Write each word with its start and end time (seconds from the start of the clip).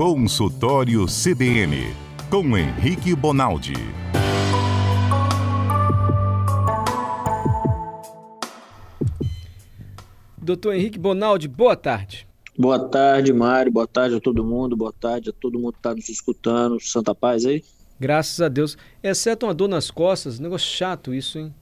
Consultório 0.00 1.04
CBN, 1.04 1.94
com 2.30 2.56
Henrique 2.56 3.14
Bonaldi. 3.14 3.74
Doutor 10.38 10.74
Henrique 10.74 10.98
Bonaldi, 10.98 11.46
boa 11.46 11.76
tarde. 11.76 12.26
Boa 12.58 12.78
tarde, 12.78 13.30
Mário. 13.34 13.70
Boa 13.70 13.86
tarde 13.86 14.16
a 14.16 14.20
todo 14.20 14.42
mundo. 14.42 14.74
Boa 14.74 14.90
tarde 14.90 15.28
a 15.28 15.32
todo 15.34 15.58
mundo 15.58 15.72
que 15.72 15.80
está 15.80 15.94
nos 15.94 16.08
escutando. 16.08 16.80
Santa 16.80 17.14
Paz 17.14 17.44
aí? 17.44 17.62
Graças 18.00 18.40
a 18.40 18.48
Deus. 18.48 18.78
Exceto 19.02 19.44
uma 19.44 19.52
dor 19.52 19.68
nas 19.68 19.90
costas, 19.90 20.40
negócio 20.40 20.66
chato 20.66 21.12
isso, 21.12 21.38
hein? 21.38 21.54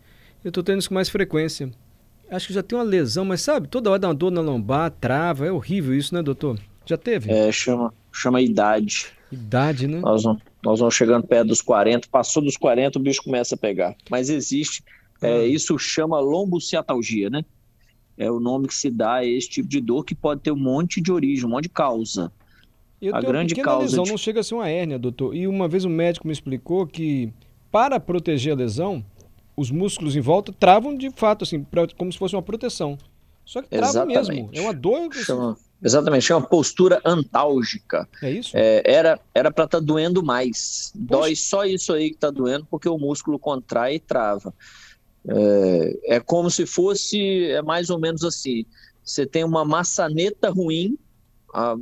Eu 0.44 0.52
tô 0.52 0.62
tendo 0.62 0.78
isso 0.78 0.90
com 0.90 0.94
mais 0.94 1.08
frequência. 1.08 1.72
Acho 2.30 2.46
que 2.46 2.54
já 2.54 2.62
tem 2.62 2.78
uma 2.78 2.84
lesão, 2.84 3.24
mas 3.24 3.40
sabe, 3.40 3.66
toda 3.66 3.90
hora 3.90 3.98
dá 3.98 4.06
uma 4.06 4.14
dor 4.14 4.30
na 4.30 4.40
lombar, 4.40 4.92
trava. 4.92 5.44
É 5.44 5.50
horrível 5.50 5.92
isso, 5.92 6.14
né, 6.14 6.22
doutor? 6.22 6.56
Já 6.86 6.96
teve? 6.96 7.30
É, 7.30 7.50
chama, 7.50 7.92
chama 8.18 8.40
idade. 8.40 9.06
Idade, 9.30 9.86
né? 9.86 10.00
Nós, 10.00 10.22
vamos, 10.22 10.42
nós 10.64 10.80
vamos 10.80 10.94
chegando 10.94 11.26
perto 11.26 11.48
dos 11.48 11.60
40, 11.60 12.08
passou 12.10 12.42
dos 12.42 12.56
40, 12.56 12.98
o 12.98 13.02
bicho 13.02 13.22
começa 13.22 13.54
a 13.54 13.58
pegar. 13.58 13.94
Mas 14.10 14.28
existe, 14.28 14.82
é, 15.20 15.32
ah. 15.32 15.46
isso 15.46 15.78
chama 15.78 16.18
lombociatalgia, 16.20 17.30
né? 17.30 17.44
É 18.16 18.30
o 18.30 18.40
nome 18.40 18.66
que 18.66 18.74
se 18.74 18.90
dá 18.90 19.16
a 19.16 19.24
esse 19.24 19.48
tipo 19.48 19.68
de 19.68 19.80
dor 19.80 20.04
que 20.04 20.14
pode 20.14 20.40
ter 20.40 20.50
um 20.50 20.56
monte 20.56 21.00
de 21.00 21.12
origem, 21.12 21.46
um 21.46 21.50
monte 21.50 21.64
de 21.64 21.68
causa. 21.68 22.32
Eu 23.00 23.14
a 23.14 23.20
grande 23.20 23.54
causa 23.54 23.82
lesão, 23.82 24.04
de... 24.04 24.10
não 24.10 24.18
chega 24.18 24.40
a 24.40 24.42
ser 24.42 24.54
uma 24.54 24.68
hérnia, 24.68 24.98
doutor. 24.98 25.36
E 25.36 25.46
uma 25.46 25.68
vez 25.68 25.84
o 25.84 25.88
médico 25.88 26.26
me 26.26 26.32
explicou 26.32 26.84
que 26.84 27.32
para 27.70 28.00
proteger 28.00 28.54
a 28.54 28.56
lesão, 28.56 29.04
os 29.56 29.70
músculos 29.70 30.16
em 30.16 30.20
volta 30.20 30.52
travam 30.52 30.96
de 30.96 31.10
fato, 31.10 31.44
assim, 31.44 31.62
pra, 31.62 31.86
como 31.96 32.12
se 32.12 32.18
fosse 32.18 32.34
uma 32.34 32.42
proteção. 32.42 32.98
Só 33.44 33.62
que 33.62 33.68
trava 33.68 33.86
Exatamente. 33.86 34.28
mesmo. 34.28 34.50
É 34.52 34.60
uma 34.60 34.74
dor. 34.74 35.12
Chama, 35.14 35.56
exatamente, 35.82 36.24
chama 36.24 36.46
postura 36.46 37.00
antálgica. 37.04 38.08
É 38.22 38.30
isso? 38.30 38.50
É, 38.54 38.82
era 38.84 39.20
era 39.34 39.50
para 39.50 39.64
estar 39.64 39.78
tá 39.78 39.84
doendo 39.84 40.22
mais. 40.22 40.92
Poxa. 40.92 41.06
Dói 41.20 41.36
só 41.36 41.64
isso 41.64 41.92
aí 41.92 42.10
que 42.10 42.16
está 42.16 42.30
doendo, 42.30 42.66
porque 42.70 42.88
o 42.88 42.98
músculo 42.98 43.38
contrai 43.38 43.96
e 43.96 44.00
trava. 44.00 44.52
É, 45.26 46.16
é 46.16 46.20
como 46.20 46.50
se 46.50 46.64
fosse, 46.64 47.46
é 47.50 47.62
mais 47.62 47.90
ou 47.90 47.98
menos 47.98 48.24
assim: 48.24 48.64
você 49.04 49.26
tem 49.26 49.44
uma 49.44 49.64
maçaneta 49.64 50.50
ruim, 50.50 50.98
a, 51.54 51.74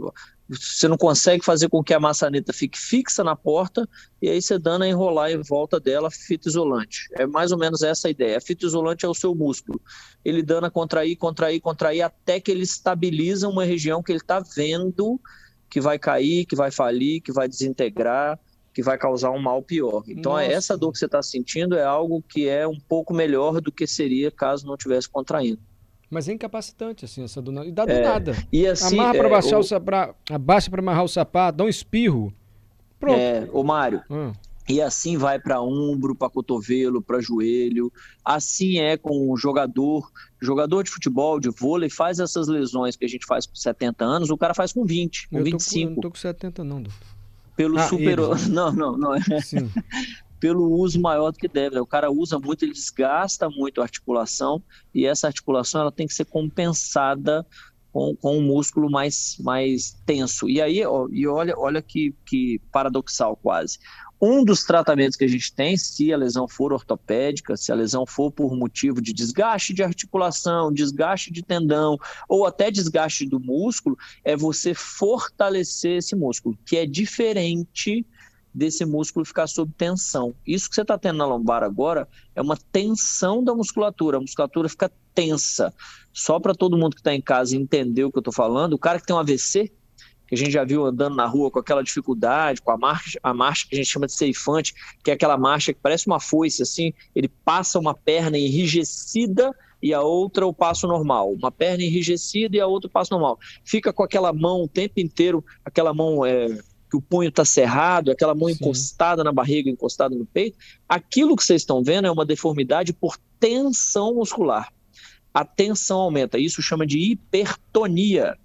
você 0.48 0.86
não 0.86 0.97
consegue 0.97 1.44
fazer 1.44 1.69
com 1.69 1.83
que 1.83 1.92
a 1.92 1.98
maçaneta 1.98 2.52
fique 2.52 2.78
fixa 2.78 3.25
na 3.25 3.34
porta 3.34 3.89
e 4.22 4.28
aí 4.28 4.41
você 4.41 4.58
dando 4.58 4.83
a 4.83 4.88
enrolar 4.88 5.30
em 5.30 5.42
volta 5.42 5.80
dela 5.80 6.11
fita 6.11 6.48
isolante. 6.48 7.08
É 7.12 7.27
mais 7.27 7.50
ou 7.50 7.58
menos 7.58 7.83
essa 7.83 8.06
a 8.06 8.11
ideia. 8.11 8.36
A 8.38 8.41
fita 8.41 8.64
isolante 8.64 9.05
é 9.05 9.08
o 9.08 9.14
seu 9.14 9.34
músculo. 9.34 9.80
Ele 10.25 10.42
dando 10.42 10.66
a 10.66 10.70
contrair, 10.70 11.16
contrair, 11.16 11.61
contrair 11.61 12.03
até 12.03 12.38
que 12.38 12.50
ele 12.50 12.62
estabiliza 12.62 13.48
uma 13.48 13.64
região 13.64 14.03
que 14.03 14.12
ele 14.12 14.20
está 14.20 14.41
vendo 14.41 15.20
que 15.69 15.80
vai 15.80 15.98
cair, 15.98 16.47
que 16.47 16.55
vai 16.55 16.70
falir, 16.70 17.20
que 17.20 17.33
vai 17.33 17.48
desintegrar, 17.48 18.38
que 18.72 18.83
vai 18.83 18.97
causar 18.97 19.31
um 19.31 19.41
mal 19.41 19.62
pior. 19.62 20.05
Então 20.06 20.33
Nossa. 20.33 20.44
essa 20.44 20.77
dor 20.77 20.92
que 20.92 20.98
você 20.98 21.06
está 21.06 21.22
sentindo 21.22 21.77
é 21.77 21.83
algo 21.83 22.22
que 22.22 22.47
é 22.48 22.69
um 22.69 22.78
pouco 22.78 23.12
melhor 23.12 23.60
do 23.60 23.72
que 23.72 23.86
seria 23.86 24.31
caso 24.31 24.66
não 24.66 24.77
tivesse 24.77 25.08
contraindo. 25.08 25.60
Mas 26.10 26.28
é 26.28 26.32
incapacitante, 26.32 27.04
assim, 27.04 27.24
essa 27.24 27.42
do 27.42 27.64
E 27.64 27.72
dá 27.72 27.84
do 27.84 27.90
é, 27.90 28.02
nada. 28.02 28.36
E 28.52 28.66
assim, 28.66 28.98
Amarra 28.98 29.14
para 29.14 29.26
é, 29.26 29.30
baixar 29.30 29.56
o, 29.56 29.60
o 29.60 29.64
sapato, 29.64 30.14
abaixa 30.30 30.70
para 30.70 30.80
amarrar 30.80 31.04
o 31.04 31.08
sapato, 31.08 31.58
dá 31.58 31.64
um 31.64 31.68
espirro. 31.68 32.32
Pronto. 32.98 33.18
É, 33.18 33.48
ô 33.52 33.64
Mário, 33.64 34.02
hum. 34.08 34.32
e 34.68 34.80
assim 34.80 35.16
vai 35.16 35.38
para 35.38 35.60
ombro, 35.60 36.14
para 36.14 36.30
cotovelo, 36.30 37.02
para 37.02 37.20
joelho. 37.20 37.92
Assim 38.24 38.78
é 38.78 38.96
com 38.96 39.30
o 39.30 39.36
jogador. 39.36 40.10
Jogador 40.40 40.84
de 40.84 40.90
futebol, 40.90 41.40
de 41.40 41.50
vôlei, 41.50 41.90
faz 41.90 42.20
essas 42.20 42.46
lesões 42.46 42.94
que 42.94 43.04
a 43.04 43.08
gente 43.08 43.26
faz 43.26 43.46
com 43.46 43.56
70 43.56 44.04
anos, 44.04 44.30
o 44.30 44.36
cara 44.36 44.54
faz 44.54 44.72
com 44.72 44.84
20, 44.84 45.28
com 45.30 45.38
eu 45.38 45.44
25. 45.44 45.74
Com, 45.74 45.91
eu 45.91 45.94
não 45.94 46.02
tô 46.02 46.10
com 46.10 46.16
70 46.16 46.62
não, 46.62 46.82
doutor. 46.82 47.16
Pelo 47.56 47.78
ah, 47.78 47.88
super... 47.88 48.18
Não, 48.50 48.70
não, 48.70 48.98
não. 48.98 49.18
Sim. 49.41 49.70
pelo 50.38 50.70
uso 50.70 51.00
maior 51.00 51.30
do 51.30 51.38
que 51.38 51.48
deve. 51.48 51.78
O 51.78 51.86
cara 51.86 52.10
usa 52.10 52.38
muito, 52.38 52.64
ele 52.64 52.72
desgasta 52.72 53.48
muito 53.48 53.80
a 53.80 53.84
articulação 53.84 54.62
e 54.94 55.06
essa 55.06 55.26
articulação 55.26 55.80
ela 55.80 55.92
tem 55.92 56.06
que 56.06 56.14
ser 56.14 56.24
compensada 56.26 57.47
com, 57.92 58.14
com 58.14 58.38
um 58.38 58.42
músculo 58.42 58.91
mais, 58.91 59.36
mais 59.41 59.96
tenso. 60.04 60.48
E 60.48 60.60
aí, 60.60 60.84
ó, 60.84 61.08
e 61.10 61.26
olha, 61.26 61.54
olha 61.56 61.80
que, 61.80 62.14
que 62.26 62.60
paradoxal 62.70 63.36
quase. 63.36 63.78
Um 64.20 64.44
dos 64.44 64.64
tratamentos 64.64 65.16
que 65.16 65.25
a 65.25 65.28
gente 65.28 65.54
tem, 65.54 65.76
se 65.76 66.10
a 66.12 66.16
lesão 66.16 66.48
for 66.48 66.72
ortopédica, 66.72 67.56
se 67.56 67.70
a 67.70 67.75
lesão 67.75 68.06
for 68.06 68.32
por 68.32 68.56
motivo 68.56 69.00
de 69.00 69.12
desgaste 69.12 69.75
de 69.75 69.82
articulação, 69.82 70.72
desgaste 70.72 71.30
de 71.30 71.42
tendão 71.42 71.98
ou 72.28 72.46
até 72.46 72.70
desgaste 72.70 73.26
do 73.26 73.38
músculo, 73.38 73.96
é 74.25 74.34
você 74.34 74.72
fortalecer 74.72 75.98
esse 75.98 76.16
músculo, 76.16 76.58
que 76.64 76.78
é 76.78 76.86
diferente 76.86 78.06
desse 78.56 78.87
músculo 78.87 79.27
ficar 79.27 79.47
sob 79.47 79.71
tensão. 79.77 80.34
Isso 80.47 80.67
que 80.67 80.75
você 80.75 80.81
está 80.81 80.97
tendo 80.97 81.19
na 81.19 81.27
lombar 81.27 81.62
agora 81.62 82.09
é 82.34 82.41
uma 82.41 82.56
tensão 82.72 83.44
da 83.44 83.55
musculatura. 83.55 84.17
A 84.17 84.21
musculatura 84.21 84.67
fica 84.67 84.91
tensa. 85.15 85.75
Só 86.11 86.41
para 86.41 86.55
todo 86.55 86.78
mundo 86.78 86.94
que 86.94 87.00
está 87.00 87.15
em 87.15 87.21
casa 87.21 87.55
entender 87.55 88.05
o 88.05 88.11
que 88.11 88.17
eu 88.17 88.21
estou 88.21 88.33
falando, 88.33 88.72
o 88.72 88.78
cara 88.78 88.99
que 88.99 89.06
tem 89.06 89.15
um 89.15 89.19
AVC, 89.19 89.71
que 90.27 90.34
a 90.34 90.39
gente 90.39 90.50
já 90.50 90.65
viu 90.65 90.87
andando 90.87 91.15
na 91.15 91.27
rua 91.27 91.50
com 91.50 91.59
aquela 91.59 91.84
dificuldade, 91.84 92.62
com 92.62 92.71
a 92.71 92.78
marcha, 92.78 93.21
a 93.22 93.34
marcha 93.34 93.67
que 93.69 93.75
a 93.75 93.78
gente 93.78 93.91
chama 93.91 94.06
de 94.06 94.15
ceifante, 94.15 94.75
que 95.05 95.11
é 95.11 95.15
aquela 95.15 95.37
marcha 95.37 95.75
que 95.75 95.81
parece 95.81 96.06
uma 96.06 96.19
foice, 96.19 96.62
assim, 96.62 96.94
ele 97.15 97.28
passa 97.28 97.78
uma 97.78 97.94
perna 97.94 98.38
enrijecida 98.38 99.55
e 99.83 99.93
a 99.93 100.00
outra 100.00 100.47
o 100.47 100.55
passo 100.55 100.87
normal. 100.87 101.31
Uma 101.33 101.53
perna 101.53 101.84
enrijecida 101.84 102.56
e 102.56 102.61
a 102.61 102.67
outra 102.67 102.88
o 102.88 102.91
passo 102.91 103.12
normal. 103.12 103.38
Fica 103.62 103.93
com 103.93 104.03
aquela 104.03 104.33
mão 104.33 104.62
o 104.62 104.69
tempo 104.69 104.99
inteiro, 104.99 105.44
aquela 105.62 105.93
mão 105.93 106.25
é, 106.25 106.59
que 106.96 106.98
o 106.98 107.02
punho 107.02 107.28
está 107.28 107.44
cerrado, 107.44 108.10
aquela 108.10 108.34
mão 108.34 108.48
Sim. 108.48 108.54
encostada 108.54 109.22
na 109.22 109.32
barriga, 109.32 109.68
encostada 109.68 110.14
no 110.14 110.24
peito, 110.24 110.56
aquilo 110.88 111.36
que 111.36 111.44
vocês 111.44 111.62
estão 111.62 111.82
vendo 111.82 112.06
é 112.06 112.10
uma 112.10 112.24
deformidade 112.24 112.92
por 112.92 113.16
tensão 113.38 114.14
muscular. 114.14 114.72
A 115.32 115.44
tensão 115.44 115.98
aumenta, 115.98 116.38
isso 116.38 116.62
chama 116.62 116.86
de 116.86 116.98
hipertonia. 116.98 118.38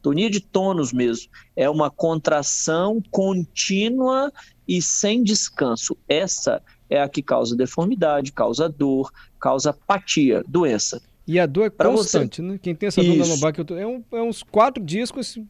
Tonia 0.00 0.30
de 0.30 0.38
tônus 0.38 0.92
mesmo. 0.92 1.28
É 1.56 1.68
uma 1.68 1.90
contração 1.90 3.02
contínua 3.10 4.32
e 4.68 4.80
sem 4.80 5.24
descanso. 5.24 5.96
Essa 6.08 6.62
é 6.88 7.02
a 7.02 7.08
que 7.08 7.20
causa 7.20 7.56
deformidade, 7.56 8.30
causa 8.30 8.68
dor, 8.68 9.10
causa 9.40 9.70
apatia, 9.70 10.44
doença. 10.46 11.02
E 11.26 11.40
a 11.40 11.46
dor 11.46 11.66
é 11.66 11.70
pra 11.70 11.90
constante, 11.90 12.36
você... 12.36 12.42
né? 12.42 12.58
Quem 12.62 12.72
tem 12.72 12.86
essa 12.86 13.02
dor 13.02 13.16
Isso. 13.16 13.18
na 13.18 13.34
lombar 13.34 13.52
que 13.52 13.60
eu 13.60 13.64
tô... 13.64 13.76
é, 13.76 13.84
um, 13.84 14.04
é 14.12 14.22
uns 14.22 14.44
quatro 14.44 14.84
dias 14.84 15.10
com 15.10 15.18
esse 15.18 15.44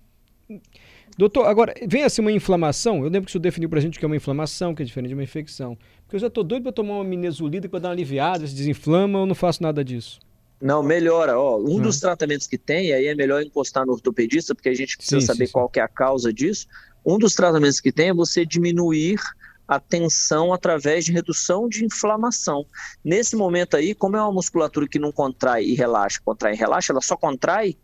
Doutor, 1.19 1.47
agora, 1.47 1.75
vem 1.87 2.05
assim 2.05 2.21
uma 2.21 2.31
inflamação? 2.31 2.97
Eu 2.99 3.05
lembro 3.05 3.23
que 3.23 3.31
o 3.31 3.33
senhor 3.33 3.43
definiu 3.43 3.71
pra 3.71 3.81
gente 3.81 3.99
que 3.99 4.05
é 4.05 4.09
uma 4.09 4.17
inflamação, 4.17 4.75
que 4.75 4.83
é 4.83 4.87
diferente 4.87 5.09
de 5.09 5.15
uma 5.15 5.23
infecção. 5.23 5.77
Porque 6.03 6.17
eu 6.17 6.21
já 6.21 6.29
tô 6.29 6.43
doido 6.43 6.65
pra 6.65 6.73
tomar 6.73 6.95
uma 6.95 7.05
minesulida 7.05 7.69
para 7.69 7.79
dar 7.79 7.89
uma 7.89 7.95
aliviada, 7.95 8.47
se 8.47 8.55
desinflama, 8.55 9.21
ou 9.21 9.27
não 9.27 9.35
faço 9.35 9.63
nada 9.63 9.83
disso. 9.83 10.21
Não, 10.61 10.83
melhora. 10.83 11.39
Ó, 11.39 11.59
um 11.59 11.81
dos 11.81 11.99
ah. 11.99 12.09
tratamentos 12.09 12.47
que 12.47 12.59
tem, 12.59 12.93
aí 12.93 13.07
é 13.07 13.15
melhor 13.15 13.43
encostar 13.43 13.87
no 13.87 13.93
ortopedista, 13.93 14.55
porque 14.55 14.69
a 14.69 14.75
gente 14.75 14.97
precisa 14.97 15.21
sim, 15.21 15.27
saber 15.27 15.47
sim, 15.47 15.53
qual 15.53 15.71
sim. 15.73 15.81
é 15.81 15.83
a 15.83 15.89
causa 15.89 16.31
disso. 16.31 16.67
Um 17.05 17.19
dos 17.19 17.35
tratamentos 17.35 17.81
que 17.81 17.91
tem 17.91 18.09
é 18.09 18.15
você 18.15 18.45
diminuir 18.45 19.19
a 19.67 19.81
tensão 19.81 20.53
através 20.53 21.05
de 21.05 21.13
redução 21.13 21.69
de 21.69 21.85
inflamação. 21.85 22.67
Nesse 23.05 23.35
momento 23.35 23.77
aí, 23.77 23.95
como 23.95 24.17
é 24.17 24.23
uma 24.23 24.33
musculatura 24.33 24.87
que 24.87 24.99
não 24.99 25.11
contrai 25.11 25.65
e 25.65 25.75
relaxa, 25.75 26.21
contrai 26.25 26.55
e 26.55 26.57
relaxa, 26.57 26.93
ela 26.93 27.01
só 27.01 27.17
contrai, 27.17 27.77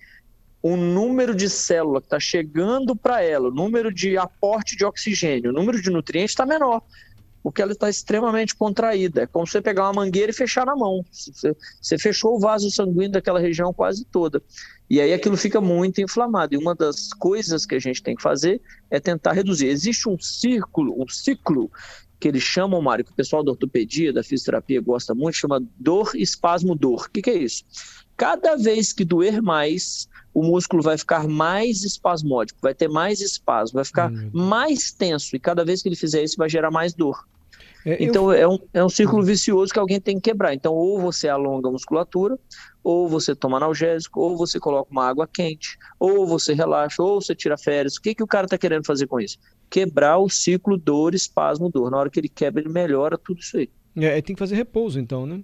o 0.63 0.77
número 0.77 1.35
de 1.35 1.51
célula 1.51 2.01
que 2.01 2.07
está 2.07 2.21
chegando 2.21 2.95
para 2.95 3.21
ela, 3.21 3.49
o 3.49 3.55
número 3.55 3.93
de 3.93 4.17
aporte 4.17 4.77
de 4.77 4.85
oxigênio, 4.85 5.51
o 5.51 5.53
número 5.53 5.83
de 5.83 5.91
nutrientes 5.91 6.31
está 6.31 6.47
menor, 6.47 6.83
porque 7.43 7.61
ela 7.61 7.73
está 7.73 7.91
extremamente 7.91 8.55
contraída. 8.55 9.23
É 9.23 9.27
como 9.27 9.47
você 9.47 9.61
pegar 9.61 9.85
uma 9.85 10.05
mangueira 10.05 10.31
e 10.31 10.35
fechar 10.35 10.65
na 10.65 10.77
mão. 10.77 11.05
Você, 11.11 11.99
fechou 11.99 12.37
o 12.37 12.39
vaso 12.39 12.71
sanguíneo 12.71 13.11
daquela 13.11 13.41
região 13.41 13.75
quase 13.75 14.05
toda. 14.05 14.41
E 14.89 15.01
aí 15.01 15.13
aquilo 15.13 15.37
fica 15.37 15.61
muito 15.61 16.01
inflamado. 16.01 16.55
E 16.55 16.59
uma 16.59 16.75
das 16.75 17.13
coisas 17.13 17.67
que 17.67 17.75
a 17.75 17.81
gente 17.81 18.01
tem 18.01 18.15
que 18.15 18.23
fazer 18.23 18.61
é 18.89 19.01
tentar 19.01 19.33
reduzir. 19.33 19.67
Existe 19.67 20.09
um 20.09 20.17
círculo, 20.21 20.95
um 21.03 21.09
ciclo 21.09 21.69
que 22.21 22.29
eles 22.29 22.45
chamam, 22.45 22.81
Mário, 22.81 23.05
que 23.05 23.11
o 23.11 23.17
pessoal 23.17 23.43
da 23.43 23.51
ortopedia, 23.51 24.13
da 24.13 24.23
fisioterapia 24.23 24.81
gosta 24.81 25.13
muito, 25.13 25.35
chama 25.35 25.61
dor, 25.77 26.13
espasmo, 26.15 26.77
dor. 26.77 27.07
O 27.07 27.11
que, 27.11 27.21
que 27.21 27.31
é 27.31 27.39
isso? 27.39 27.65
Cada 28.17 28.55
vez 28.55 28.93
que 28.93 29.05
doer 29.05 29.43
mais, 29.43 30.09
o 30.35 30.43
músculo 30.43 30.83
vai 30.83 30.97
ficar 30.97 31.29
mais 31.29 31.85
espasmódico, 31.85 32.59
vai 32.63 32.75
ter 32.75 32.89
mais 32.89 33.21
espasmo, 33.21 33.77
vai 33.77 33.85
ficar 33.85 34.11
hum. 34.11 34.31
mais 34.33 34.93
tenso, 34.93 35.37
e 35.37 35.39
cada 35.39 35.65
vez 35.65 35.83
que 35.83 35.89
ele 35.89 35.97
fizer 35.97 36.23
isso, 36.23 36.37
vai 36.37 36.49
gerar 36.49 36.71
mais 36.71 36.95
dor. 36.95 37.27
É, 37.85 38.03
então 38.03 38.33
eu... 38.33 38.39
é, 38.39 38.49
um, 38.49 38.59
é 38.73 38.85
um 38.85 38.89
círculo 38.89 39.23
vicioso 39.25 39.73
que 39.73 39.79
alguém 39.79 40.01
tem 40.01 40.17
que 40.17 40.31
quebrar. 40.31 40.55
Então, 40.55 40.73
ou 40.73 41.01
você 41.01 41.29
alonga 41.29 41.69
a 41.69 41.73
musculatura, 41.73 42.39
ou 42.83 43.09
você 43.09 43.35
toma 43.35 43.57
analgésico, 43.57 44.21
ou 44.21 44.37
você 44.37 44.59
coloca 44.59 44.91
uma 44.91 45.09
água 45.09 45.27
quente, 45.27 45.77
ou 45.99 46.27
você 46.27 46.55
relaxa, 46.55 47.03
ou 47.03 47.21
você 47.21 47.35
tira 47.35 47.59
férias. 47.59 47.97
O 47.97 48.03
que, 48.03 48.15
que 48.15 48.23
o 48.23 48.27
cara 48.27 48.47
está 48.47 48.57
querendo 48.57 48.87
fazer 48.87 49.07
com 49.07 49.21
isso? 49.21 49.39
Quebrar 49.69 50.19
o 50.19 50.29
ciclo 50.29 50.77
dor, 50.77 51.15
espasmo, 51.15 51.69
dor. 51.69 51.91
Na 51.91 51.99
hora 51.99 52.11
que 52.11 52.21
ele 52.21 52.29
quebra, 52.29 52.63
ele 52.63 52.73
melhora 52.73 53.19
tudo 53.19 53.41
isso 53.41 53.57
aí. 53.57 53.69
É, 53.97 54.21
tem 54.23 54.35
que 54.35 54.41
fazer 54.41 54.55
repouso, 54.55 54.99
então, 54.99 55.27
né? 55.27 55.43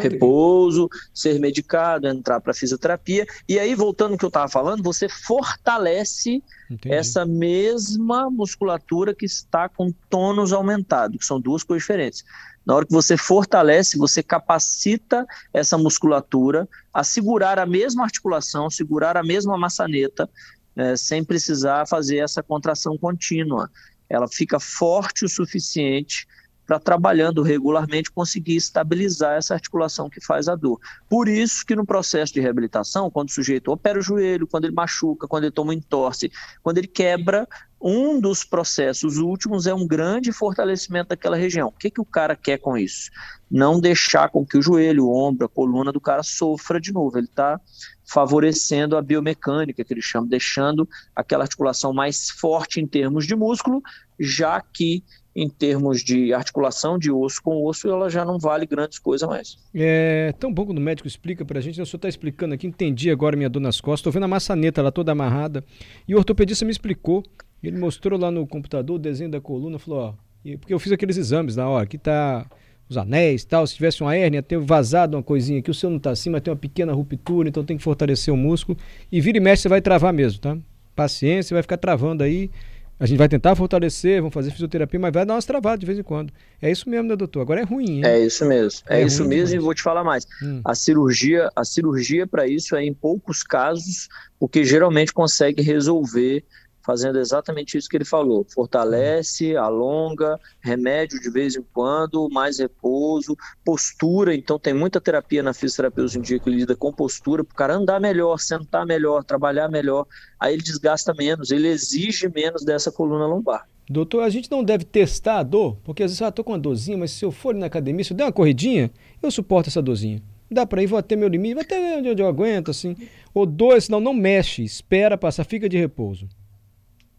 Repouso, 0.00 0.88
ser 1.12 1.38
medicado, 1.40 2.06
entrar 2.06 2.40
para 2.40 2.54
fisioterapia. 2.54 3.26
E 3.48 3.58
aí, 3.58 3.74
voltando 3.74 4.12
ao 4.12 4.18
que 4.18 4.24
eu 4.24 4.28
estava 4.28 4.48
falando, 4.48 4.82
você 4.82 5.08
fortalece 5.08 6.42
Entendi. 6.70 6.94
essa 6.94 7.26
mesma 7.26 8.30
musculatura 8.30 9.14
que 9.14 9.26
está 9.26 9.68
com 9.68 9.92
tônus 10.08 10.52
aumentado, 10.52 11.18
que 11.18 11.24
são 11.24 11.40
duas 11.40 11.62
coisas 11.62 11.82
diferentes. 11.82 12.24
Na 12.64 12.74
hora 12.74 12.86
que 12.86 12.92
você 12.92 13.16
fortalece, 13.16 13.96
você 13.96 14.22
capacita 14.22 15.24
essa 15.52 15.78
musculatura 15.78 16.68
a 16.92 17.04
segurar 17.04 17.60
a 17.60 17.66
mesma 17.66 18.02
articulação, 18.02 18.68
segurar 18.68 19.16
a 19.16 19.22
mesma 19.22 19.56
maçaneta, 19.56 20.28
é, 20.74 20.96
sem 20.96 21.24
precisar 21.24 21.86
fazer 21.86 22.18
essa 22.18 22.42
contração 22.42 22.98
contínua. 22.98 23.70
Ela 24.08 24.28
fica 24.28 24.58
forte 24.58 25.24
o 25.24 25.28
suficiente 25.28 26.26
para 26.66 26.80
trabalhando 26.80 27.42
regularmente 27.42 28.10
conseguir 28.10 28.56
estabilizar 28.56 29.36
essa 29.36 29.54
articulação 29.54 30.10
que 30.10 30.20
faz 30.20 30.48
a 30.48 30.56
dor. 30.56 30.80
Por 31.08 31.28
isso 31.28 31.64
que 31.64 31.76
no 31.76 31.86
processo 31.86 32.34
de 32.34 32.40
reabilitação, 32.40 33.10
quando 33.10 33.28
o 33.28 33.32
sujeito 33.32 33.70
opera 33.70 33.98
o 33.98 34.02
joelho, 34.02 34.46
quando 34.46 34.64
ele 34.64 34.74
machuca, 34.74 35.28
quando 35.28 35.44
ele 35.44 35.52
toma 35.52 35.70
um 35.70 35.74
entorse, 35.74 36.30
quando 36.62 36.78
ele 36.78 36.88
quebra, 36.88 37.46
um 37.80 38.18
dos 38.18 38.42
processos 38.42 39.18
últimos 39.18 39.66
é 39.66 39.74
um 39.74 39.86
grande 39.86 40.32
fortalecimento 40.32 41.10
daquela 41.10 41.36
região. 41.36 41.68
O 41.68 41.72
que, 41.72 41.90
que 41.90 42.00
o 42.00 42.04
cara 42.04 42.34
quer 42.34 42.58
com 42.58 42.76
isso? 42.76 43.10
Não 43.50 43.78
deixar 43.78 44.30
com 44.30 44.44
que 44.44 44.58
o 44.58 44.62
joelho, 44.62 45.04
o 45.04 45.14
ombro, 45.14 45.46
a 45.46 45.48
coluna 45.48 45.92
do 45.92 46.00
cara 46.00 46.22
sofra 46.22 46.80
de 46.80 46.92
novo. 46.92 47.16
Ele 47.16 47.26
está 47.26 47.60
favorecendo 48.04 48.96
a 48.96 49.02
biomecânica, 49.02 49.84
que 49.84 49.92
ele 49.92 50.02
chama, 50.02 50.26
deixando 50.26 50.88
aquela 51.14 51.44
articulação 51.44 51.92
mais 51.92 52.30
forte 52.30 52.80
em 52.80 52.86
termos 52.86 53.26
de 53.26 53.36
músculo, 53.36 53.82
já 54.18 54.60
que 54.60 55.04
em 55.36 55.50
termos 55.50 56.02
de 56.02 56.32
articulação 56.32 56.98
de 56.98 57.12
osso 57.12 57.42
com 57.42 57.62
osso, 57.62 57.86
ela 57.86 58.08
já 58.08 58.24
não 58.24 58.38
vale 58.38 58.64
grandes 58.64 58.98
coisas 58.98 59.28
mais. 59.28 59.58
É 59.74 60.32
tão 60.40 60.50
bom 60.50 60.64
quando 60.64 60.78
o 60.78 60.80
médico 60.80 61.06
explica 61.06 61.44
pra 61.44 61.60
gente, 61.60 61.74
o 61.78 61.84
senhor 61.84 61.96
está 61.96 62.08
explicando 62.08 62.54
aqui, 62.54 62.66
entendi 62.66 63.10
agora 63.10 63.36
minha 63.36 63.50
dor 63.50 63.60
nas 63.60 63.78
costas, 63.78 64.00
estou 64.00 64.12
vendo 64.12 64.24
a 64.24 64.28
maçaneta 64.28 64.80
lá 64.80 64.90
toda 64.90 65.12
amarrada, 65.12 65.62
e 66.08 66.14
o 66.14 66.18
ortopedista 66.18 66.64
me 66.64 66.70
explicou, 66.70 67.22
ele 67.62 67.76
mostrou 67.76 68.18
lá 68.18 68.30
no 68.30 68.46
computador 68.46 68.96
o 68.96 68.98
desenho 68.98 69.30
da 69.30 69.38
coluna, 69.38 69.78
falou, 69.78 70.00
ó, 70.00 70.14
porque 70.56 70.72
eu 70.72 70.78
fiz 70.78 70.90
aqueles 70.90 71.18
exames 71.18 71.54
na 71.54 71.68
hora, 71.68 71.84
aqui 71.84 71.98
tá 71.98 72.46
os 72.88 72.96
anéis 72.96 73.44
tal, 73.44 73.66
se 73.66 73.74
tivesse 73.74 74.00
uma 74.02 74.16
hérnia, 74.16 74.42
ter 74.42 74.58
vazado 74.58 75.18
uma 75.18 75.22
coisinha 75.22 75.58
aqui, 75.58 75.70
o 75.70 75.74
seu 75.74 75.90
não 75.90 75.98
está 75.98 76.12
assim, 76.12 76.30
mas 76.30 76.40
tem 76.40 76.50
uma 76.50 76.58
pequena 76.58 76.94
ruptura, 76.94 77.46
então 77.46 77.62
tem 77.62 77.76
que 77.76 77.82
fortalecer 77.82 78.32
o 78.32 78.38
músculo, 78.38 78.78
e 79.12 79.20
vira 79.20 79.36
e 79.36 79.40
mexe 79.40 79.62
você 79.62 79.68
vai 79.68 79.82
travar 79.82 80.14
mesmo, 80.14 80.40
tá? 80.40 80.56
Paciência, 80.94 81.54
vai 81.54 81.62
ficar 81.62 81.76
travando 81.76 82.22
aí, 82.22 82.50
a 82.98 83.04
gente 83.04 83.18
vai 83.18 83.28
tentar 83.28 83.54
fortalecer, 83.54 84.20
vamos 84.20 84.32
fazer 84.32 84.50
fisioterapia, 84.50 84.98
mas 84.98 85.12
vai 85.12 85.26
dar 85.26 85.34
umas 85.34 85.44
travadas 85.44 85.80
de 85.80 85.86
vez 85.86 85.98
em 85.98 86.02
quando. 86.02 86.32
É 86.60 86.70
isso 86.70 86.88
mesmo, 86.88 87.08
né, 87.08 87.16
doutor? 87.16 87.42
Agora 87.42 87.60
é 87.60 87.64
ruim, 87.64 87.98
hein? 87.98 88.06
É 88.06 88.18
isso 88.18 88.44
mesmo. 88.46 88.80
É, 88.88 89.00
é 89.00 89.04
isso 89.04 89.24
mesmo 89.24 89.54
e 89.54 89.58
vou 89.58 89.74
te 89.74 89.82
falar 89.82 90.02
mais. 90.02 90.26
Hum. 90.42 90.62
A 90.64 90.74
cirurgia, 90.74 91.50
a 91.54 91.64
cirurgia 91.64 92.26
para 92.26 92.46
isso 92.46 92.74
é 92.74 92.82
em 92.82 92.94
poucos 92.94 93.42
casos, 93.42 94.08
porque 94.40 94.64
geralmente 94.64 95.12
consegue 95.12 95.62
resolver 95.62 96.42
fazendo 96.86 97.18
exatamente 97.18 97.76
isso 97.76 97.88
que 97.88 97.96
ele 97.96 98.04
falou: 98.04 98.46
fortalece, 98.48 99.56
alonga, 99.56 100.38
remédio 100.60 101.20
de 101.20 101.28
vez 101.28 101.56
em 101.56 101.64
quando, 101.74 102.28
mais 102.30 102.60
repouso, 102.60 103.36
postura. 103.64 104.34
Então, 104.34 104.58
tem 104.58 104.72
muita 104.72 105.00
terapia 105.00 105.42
na 105.42 105.52
fisioterapia 105.52 106.04
hoje 106.04 106.18
em 106.18 106.22
dia 106.22 106.38
que 106.38 106.48
lida 106.48 106.76
com 106.76 106.92
postura, 106.92 107.42
para 107.42 107.52
o 107.52 107.56
cara 107.56 107.74
andar 107.74 108.00
melhor, 108.00 108.38
sentar 108.38 108.86
melhor, 108.86 109.24
trabalhar 109.24 109.68
melhor. 109.68 110.06
Aí 110.38 110.54
ele 110.54 110.62
desgasta 110.62 111.12
menos, 111.12 111.50
ele 111.50 111.66
exige 111.66 112.28
menos 112.32 112.64
dessa 112.64 112.92
coluna 112.92 113.26
lombar. 113.26 113.66
Doutor, 113.88 114.22
a 114.22 114.28
gente 114.28 114.50
não 114.50 114.64
deve 114.64 114.84
testar 114.84 115.38
a 115.38 115.42
dor, 115.42 115.76
porque 115.84 116.02
às 116.02 116.10
vezes 116.10 116.20
eu 116.20 116.26
ah, 116.26 116.30
estou 116.30 116.44
com 116.44 116.52
uma 116.52 116.58
dorzinha, 116.58 116.98
mas 116.98 117.12
se 117.12 117.24
eu 117.24 117.30
for 117.30 117.54
na 117.54 117.66
academia, 117.66 118.04
se 118.04 118.12
eu 118.12 118.16
der 118.16 118.24
uma 118.24 118.32
corridinha, 118.32 118.90
eu 119.22 119.30
suporto 119.30 119.68
essa 119.68 119.80
dorzinha. 119.80 120.20
Dá 120.50 120.64
para 120.64 120.82
ir, 120.82 120.86
vou 120.86 120.98
até 120.98 121.16
meu 121.16 121.28
limite, 121.28 121.54
vou 121.54 121.62
até 121.62 121.98
onde 121.98 122.22
eu 122.22 122.26
aguento, 122.26 122.70
assim. 122.70 122.96
Ou 123.34 123.46
dor, 123.46 123.80
senão 123.80 124.00
não 124.00 124.14
mexe, 124.14 124.62
espera 124.62 125.16
passar, 125.16 125.44
fica 125.44 125.68
de 125.68 125.76
repouso. 125.76 126.28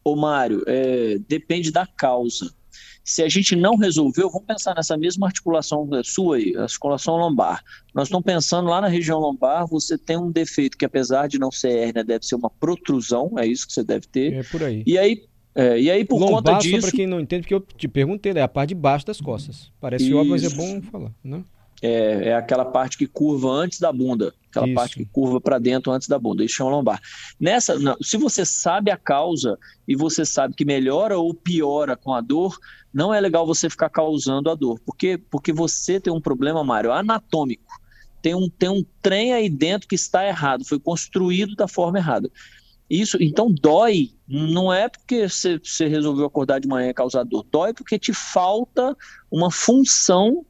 Ô 0.08 0.16
Mário, 0.16 0.64
é, 0.66 1.18
depende 1.28 1.70
da 1.70 1.86
causa. 1.86 2.50
Se 3.04 3.22
a 3.22 3.28
gente 3.28 3.58
não 3.58 3.76
resolveu, 3.76 4.30
vamos 4.30 4.48
pensar 4.48 4.74
nessa 4.74 4.98
mesma 4.98 5.28
articulação 5.28 5.90
sua 6.04 6.38
aí, 6.38 6.56
articulação 6.56 7.18
lombar. 7.18 7.62
Nós 7.94 8.08
estamos 8.08 8.24
pensando 8.24 8.70
lá 8.70 8.80
na 8.80 8.88
região 8.88 9.20
lombar, 9.20 9.68
você 9.68 9.98
tem 9.98 10.18
um 10.18 10.32
defeito 10.32 10.78
que, 10.78 10.86
apesar 10.86 11.28
de 11.28 11.38
não 11.38 11.52
ser 11.52 11.72
hérnia, 11.72 12.06
deve 12.06 12.26
ser 12.26 12.36
uma 12.36 12.50
protrusão, 12.50 13.34
é 13.38 13.46
isso 13.46 13.68
que 13.68 13.74
você 13.74 13.84
deve 13.84 14.08
ter. 14.08 14.34
É 14.34 14.44
por 14.44 14.64
aí. 14.64 14.82
E 14.88 14.98
aí, 14.98 15.24
é, 15.54 15.78
e 15.78 15.92
aí 15.92 16.06
por 16.06 16.20
lombar, 16.20 16.56
conta 16.56 16.58
disso. 16.60 16.88
Para 16.88 16.96
quem 16.96 17.08
não 17.08 17.20
entende, 17.20 17.42
porque 17.42 17.54
eu 17.54 17.60
te 17.60 17.88
perguntei, 17.90 18.32
é 18.32 18.42
a 18.42 18.48
parte 18.48 18.70
de 18.70 18.76
baixo 18.76 19.06
das 19.06 19.20
costas. 19.20 19.74
Parece 19.80 20.06
isso. 20.06 20.16
óbvio, 20.16 20.32
mas 20.32 20.44
é 20.44 20.50
bom 20.50 20.82
falar, 20.84 21.14
né? 21.22 21.44
É, 21.82 22.30
é 22.30 22.36
aquela 22.36 22.66
parte 22.66 22.98
que 22.98 23.06
curva 23.06 23.50
antes 23.50 23.80
da 23.80 23.92
bunda, 23.92 24.34
aquela 24.50 24.66
Isso. 24.66 24.76
parte 24.76 24.96
que 24.96 25.06
curva 25.06 25.40
para 25.40 25.60
dentro 25.60 25.92
antes 25.92 26.08
da 26.08 26.18
bunda, 26.18 26.44
isso 26.44 26.56
chama 26.56 26.72
lombar. 26.72 27.00
Nessa, 27.40 27.78
não, 27.78 27.96
se 28.02 28.18
você 28.18 28.44
sabe 28.46 28.90
a 28.90 28.98
causa 28.98 29.60
e 29.88 29.96
você 29.96 30.26
sabe 30.26 30.56
que 30.56 30.66
melhora 30.66 31.20
ou 31.20 31.34
piora 31.36 31.96
com 31.96 32.14
a 32.14 32.22
dor, 32.22 32.58
não 32.92 33.14
é 33.14 33.22
legal 33.22 33.46
você 33.46 33.70
ficar 33.70 33.90
causando 33.90 34.50
a 34.50 34.56
dor, 34.56 34.80
porque 34.86 35.20
porque 35.30 35.54
você 35.54 36.00
tem 36.00 36.12
um 36.12 36.22
problema, 36.22 36.64
Mário, 36.64 36.92
anatômico. 36.92 37.72
Tem 38.24 38.34
um 38.34 38.50
tem 38.50 38.70
um 38.70 38.84
trem 39.00 39.34
aí 39.34 39.48
dentro 39.48 39.88
que 39.88 39.96
está 39.96 40.26
errado, 40.26 40.66
foi 40.66 40.80
construído 40.80 41.56
da 41.56 41.68
forma 41.68 42.00
errada. 42.00 42.32
Isso, 42.90 43.22
então 43.22 43.52
dói, 43.52 44.14
não 44.28 44.72
é 44.72 44.88
porque 44.88 45.28
você, 45.28 45.60
você 45.60 45.88
resolveu 45.88 46.26
acordar 46.26 46.60
de 46.60 46.68
manhã 46.68 46.90
e 46.90 46.94
causar 46.94 47.24
dor, 47.24 47.46
dói 47.52 47.74
porque 47.74 48.00
te 48.00 48.14
falta 48.14 48.96
uma 49.30 49.52
função 49.52 50.46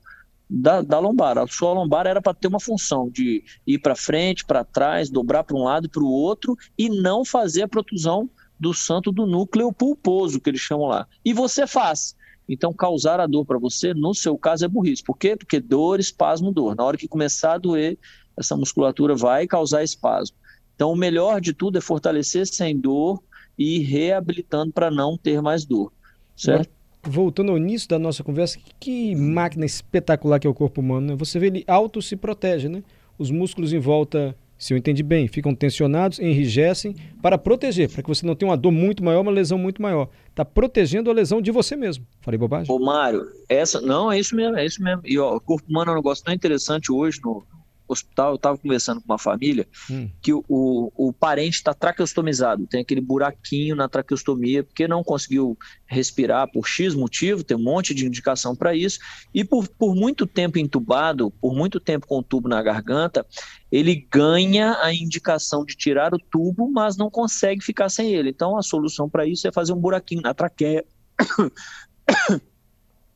da, 0.50 0.82
da 0.82 1.00
lombar. 1.00 1.38
A 1.38 1.48
sua 1.48 1.74
lombar 1.74 2.08
era 2.08 2.22
para 2.22 2.34
ter 2.34 2.48
uma 2.48 2.60
função 2.60 3.10
de 3.10 3.44
ir 3.66 3.80
para 3.80 3.96
frente, 3.96 4.46
para 4.46 4.64
trás, 4.64 5.10
dobrar 5.10 5.44
para 5.44 5.58
um 5.58 5.64
lado 5.64 5.86
e 5.86 5.90
para 5.90 6.04
o 6.04 6.12
outro 6.12 6.56
e 6.78 6.90
não 6.90 7.26
fazer 7.26 7.64
a 7.64 7.68
protusão 7.68 8.30
do 8.60 8.74
santo 8.74 9.12
do 9.12 9.26
núcleo 9.26 9.72
pulposo, 9.72 10.40
que 10.40 10.50
eles 10.50 10.62
chamam 10.62 10.88
lá. 10.88 11.08
E 11.24 11.34
você 11.34 11.68
faz. 11.68 12.16
Então, 12.50 12.74
causar 12.74 13.20
a 13.20 13.28
dor 13.28 13.46
para 13.46 13.60
você, 13.60 13.94
no 13.94 14.14
seu 14.14 14.38
caso, 14.38 14.64
é 14.64 14.68
burrice. 14.68 15.04
Por 15.04 15.18
quê? 15.18 15.36
Porque 15.36 15.60
dor, 15.60 16.00
espasmo, 16.00 16.52
dor. 16.52 16.76
Na 16.76 16.84
hora 16.84 16.98
que 16.98 17.08
começar 17.08 17.54
a 17.54 17.58
doer, 17.58 17.98
essa 18.38 18.56
musculatura 18.56 19.16
vai 19.16 19.46
causar 19.46 19.84
espasmo. 19.84 20.38
Então, 20.74 20.92
o 20.92 20.96
melhor 20.96 21.42
de 21.42 21.54
tudo 21.54 21.78
é 21.78 21.82
fortalecer 21.82 22.48
sem 22.48 22.78
dor 22.78 23.22
e 23.58 23.78
ir 23.78 23.84
reabilitando 23.84 24.72
para 24.72 24.90
não 24.90 25.18
ter 25.18 25.42
mais 25.42 25.66
dor. 25.66 25.92
Certo? 26.36 26.70
Voltando 27.04 27.52
ao 27.52 27.58
início 27.58 27.88
da 27.88 28.00
nossa 28.00 28.24
conversa, 28.24 28.60
que 28.80 29.16
máquina 29.16 29.66
espetacular 29.66 30.40
que 30.40 30.48
é 30.48 30.50
o 30.50 30.54
corpo 30.54 30.82
humano, 30.82 31.08
né? 31.08 31.16
Você 31.16 31.40
vê 31.40 31.48
ele 31.48 31.64
auto 31.68 32.02
se 32.02 32.16
protege, 32.16 32.68
né? 32.68 32.84
Os 33.18 33.32
músculos 33.32 33.74
em 33.74 33.80
volta, 33.80 34.36
se 34.58 34.74
eu 34.74 34.78
entendi 34.78 35.02
bem, 35.02 35.28
ficam 35.28 35.56
tensionados, 35.56 36.20
enrijecem 36.20 36.96
para 37.22 37.38
proteger, 37.38 37.90
para 37.90 38.04
que 38.04 38.10
você 38.10 38.26
não 38.26 38.36
tenha 38.36 38.50
uma 38.50 38.58
dor 38.58 38.72
muito 38.72 39.04
maior, 39.04 39.22
uma 39.22 39.32
lesão 39.32 39.58
muito 39.58 39.82
maior. 39.82 40.10
Está 40.30 40.46
protegendo 40.46 41.10
a 41.10 41.14
lesão 41.14 41.42
de 41.42 41.52
você 41.52 41.76
mesmo. 41.76 42.06
Falei 42.22 42.38
bobagem? 42.38 42.74
Ô, 42.74 42.78
Mário, 42.78 43.26
essa 43.50 43.82
não 43.82 44.12
é 44.12 44.20
isso 44.20 44.36
mesmo, 44.36 44.58
é 44.58 44.66
isso 44.66 44.84
mesmo. 44.84 45.02
E 45.06 45.18
ó, 45.18 45.36
o 45.36 45.42
corpo 45.42 45.68
humano 45.70 45.92
é 45.92 45.94
um 45.94 45.98
negócio 45.98 46.24
tão 46.24 46.34
interessante 46.34 46.92
hoje 46.92 47.20
no, 47.24 47.44
hospital, 47.88 48.32
eu 48.32 48.36
estava 48.36 48.58
conversando 48.58 49.02
com 49.02 49.12
uma 49.12 49.18
família 49.18 49.68
hum. 49.90 50.10
que 50.22 50.34
o, 50.34 50.44
o, 50.48 50.92
o 51.10 51.14
parente 51.14 51.56
está 51.56 51.74
traqueostomizado, 51.74 52.68
tem 52.68 52.82
aquele 52.82 53.02
buraquinho 53.02 53.76
na 53.76 53.88
traqueostomia, 53.88 54.64
porque 54.64 54.88
não 54.88 55.04
conseguiu 55.04 55.58
respirar 55.86 56.52
por 56.52 56.68
X 56.68 56.94
motivo, 56.94 57.44
tem 57.44 57.56
um 57.56 57.64
monte 57.64 57.94
de 57.94 58.06
indicação 58.06 58.56
para 58.56 58.76
isso, 58.76 59.00
e 59.34 59.44
por, 59.44 59.68
por 59.68 59.96
muito 59.96 60.26
tempo 60.26 60.58
entubado, 60.58 61.32
por 61.42 61.56
muito 61.56 61.80
tempo 61.80 62.08
com 62.08 62.20
o 62.20 62.24
tubo 62.24 62.50
na 62.50 62.62
garganta, 62.62 63.26
ele 63.72 64.08
ganha 64.10 64.78
a 64.82 64.94
indicação 64.94 65.66
de 65.66 65.76
tirar 65.76 66.14
o 66.14 66.20
tubo, 66.20 66.70
mas 66.72 66.98
não 66.98 67.10
consegue 67.10 67.64
ficar 67.64 67.90
sem 67.90 68.14
ele. 68.14 68.30
Então 68.30 68.58
a 68.58 68.62
solução 68.62 69.10
para 69.10 69.26
isso 69.26 69.48
é 69.48 69.52
fazer 69.52 69.74
um 69.74 69.80
buraquinho 69.80 70.22
na 70.22 70.34
traqueia. 70.34 70.86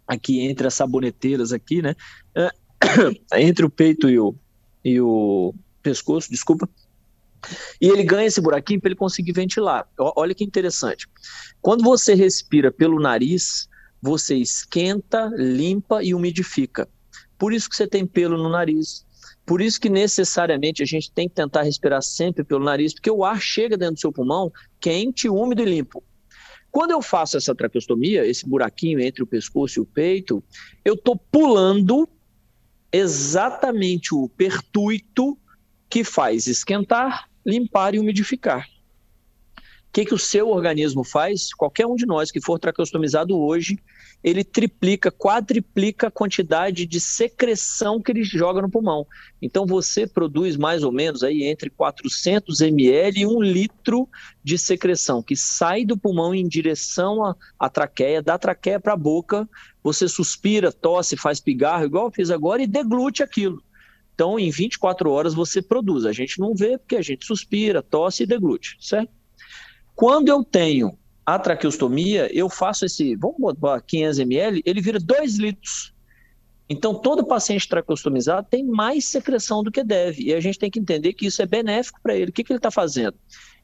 aqui 0.08 0.42
entre 0.42 0.68
as 0.68 0.74
saboneteiras 0.74 1.54
aqui, 1.54 1.82
né? 1.82 1.96
entre 3.38 3.66
o 3.66 3.70
peito 3.70 4.10
e 4.10 4.20
o, 4.20 4.36
e 4.84 5.00
o 5.00 5.54
pescoço, 5.82 6.30
desculpa. 6.30 6.70
E 7.80 7.88
ele 7.88 8.04
ganha 8.04 8.28
esse 8.28 8.40
buraquinho 8.40 8.80
para 8.80 8.90
ele 8.90 8.96
conseguir 8.96 9.32
ventilar. 9.32 9.88
Olha 9.98 10.36
que 10.36 10.44
interessante. 10.44 11.08
Quando 11.62 11.84
você 11.84 12.14
respira 12.14 12.72
pelo 12.72 13.00
nariz, 13.00 13.68
você 14.02 14.36
esquenta, 14.36 15.32
limpa 15.36 16.04
e 16.04 16.14
umidifica. 16.14 16.88
Por 17.38 17.54
isso 17.54 17.70
que 17.70 17.76
você 17.76 17.88
tem 17.88 18.06
pelo 18.06 18.38
no 18.38 18.50
nariz. 18.50 19.06
Por 19.46 19.62
isso 19.62 19.82
que 19.82 19.90
necessariamente 19.90 20.84
a 20.84 20.86
gente 20.86 21.12
tem 21.12 21.28
que 21.28 21.36
tentar 21.36 21.64
respirar 21.64 22.02
sempre 22.02 22.44
pelo 22.44 22.64
nariz, 22.64 22.94
porque 22.94 23.10
o 23.10 23.26
ar 23.26 23.42
chega 23.42 23.76
dentro 23.76 23.96
do 23.96 24.00
seu 24.00 24.12
pulmão 24.12 24.52
quente, 24.80 25.28
úmido 25.28 25.64
e 25.64 25.66
limpo. 25.66 26.04
Quando 26.72 26.92
eu 26.92 27.02
faço 27.02 27.38
essa 27.38 27.54
traqueostomia, 27.54 28.26
esse 28.26 28.48
buraquinho 28.48 29.00
entre 29.00 29.22
o 29.22 29.28
pescoço 29.28 29.80
e 29.80 29.82
o 29.82 29.86
peito, 29.86 30.44
eu 30.86 30.94
estou 30.94 31.18
pulando 31.18 32.08
exatamente 32.92 34.14
o 34.14 34.28
pertuito 34.30 35.38
que 35.90 36.04
faz 36.04 36.48
esquentar, 36.48 37.30
limpar 37.46 37.96
e 37.96 38.00
umidificar. 38.00 38.68
que, 39.94 40.06
que 40.06 40.14
o 40.14 40.18
seu 40.18 40.50
organismo 40.50 41.04
faz? 41.04 41.54
Qualquer 41.54 41.86
um 41.86 41.96
de 41.96 42.06
nós 42.06 42.32
que 42.32 42.40
for 42.42 42.58
traqueostomizado 42.58 43.38
hoje, 43.38 43.78
ele 44.24 44.44
triplica, 44.44 45.12
quadriplica 45.12 46.08
a 46.08 46.12
quantidade 46.12 46.86
de 46.86 47.00
secreção 47.00 48.02
que 48.02 48.12
ele 48.12 48.24
joga 48.24 48.62
no 48.62 48.70
pulmão. 48.70 49.06
Então 49.42 49.66
você 49.66 50.06
produz 50.06 50.56
mais 50.56 50.84
ou 50.84 50.92
menos 50.92 51.24
aí 51.24 51.44
entre 51.44 51.70
400 51.70 52.62
ml 52.62 53.22
e 53.22 53.26
1 53.26 53.42
litro 53.42 54.08
de 54.44 54.58
secreção 54.58 55.24
que 55.24 55.36
sai 55.36 55.84
do 55.84 55.98
pulmão 55.98 56.34
em 56.34 56.48
direção 56.48 57.36
à 57.60 57.70
traqueia, 57.70 58.22
da 58.22 58.38
traqueia 58.38 58.80
para 58.80 58.94
a 58.94 58.98
boca, 58.98 59.50
você 59.84 60.08
suspira, 60.08 60.72
tosse, 60.72 61.18
faz 61.18 61.40
pigarro, 61.40 61.86
igual 61.86 62.06
eu 62.06 62.12
fiz 62.12 62.30
agora, 62.30 62.62
e 62.62 62.68
deglute 62.68 63.24
aquilo. 63.24 63.64
Então, 64.14 64.38
em 64.38 64.50
24 64.52 65.10
horas 65.10 65.34
você 65.34 65.62
produz. 65.62 66.06
A 66.06 66.12
gente 66.12 66.40
não 66.40 66.54
vê 66.54 66.78
porque 66.78 66.96
a 66.96 67.02
gente 67.02 67.26
suspira, 67.26 67.82
tosse 67.82 68.24
e 68.24 68.28
deglute, 68.28 68.78
certo? 68.80 69.12
Quando 69.96 70.30
eu 70.30 70.44
tenho 70.44 70.98
a 71.26 71.40
traqueostomia, 71.40 72.30
eu 72.36 72.50
faço 72.50 72.86
esse, 72.86 73.16
vamos 73.16 73.38
botar 73.38 73.82
500 73.82 74.20
ml, 74.20 74.62
ele 74.66 74.82
vira 74.82 75.00
2 75.00 75.38
litros. 75.38 75.94
Então, 76.70 76.96
todo 76.96 77.26
paciente 77.26 77.68
traqueostomizado 77.68 78.48
tem 78.50 78.64
mais 78.64 79.06
secreção 79.06 79.62
do 79.62 79.72
que 79.72 79.84
deve. 79.84 80.24
E 80.24 80.34
a 80.34 80.40
gente 80.40 80.58
tem 80.58 80.72
que 80.72 80.80
entender 80.80 81.14
que 81.14 81.26
isso 81.26 81.42
é 81.42 81.46
benéfico 81.46 82.00
para 82.02 82.16
ele. 82.16 82.32
O 82.32 82.34
que, 82.34 82.44
que 82.44 82.54
ele 82.54 82.60
está 82.60 82.72
fazendo? 82.72 83.18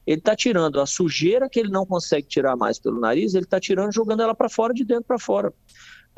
Ele 0.06 0.18
está 0.18 0.36
tirando 0.36 0.80
a 0.80 0.86
sujeira 0.86 1.48
que 1.48 1.58
ele 1.58 1.70
não 1.70 1.86
consegue 1.86 2.26
tirar 2.26 2.56
mais 2.56 2.78
pelo 2.78 3.00
nariz, 3.00 3.34
ele 3.34 3.44
está 3.44 3.58
tirando, 3.58 3.92
jogando 3.92 4.22
ela 4.22 4.34
para 4.34 4.48
fora, 4.48 4.74
de 4.74 4.84
dentro 4.84 5.04
para 5.04 5.18
fora. 5.18 5.52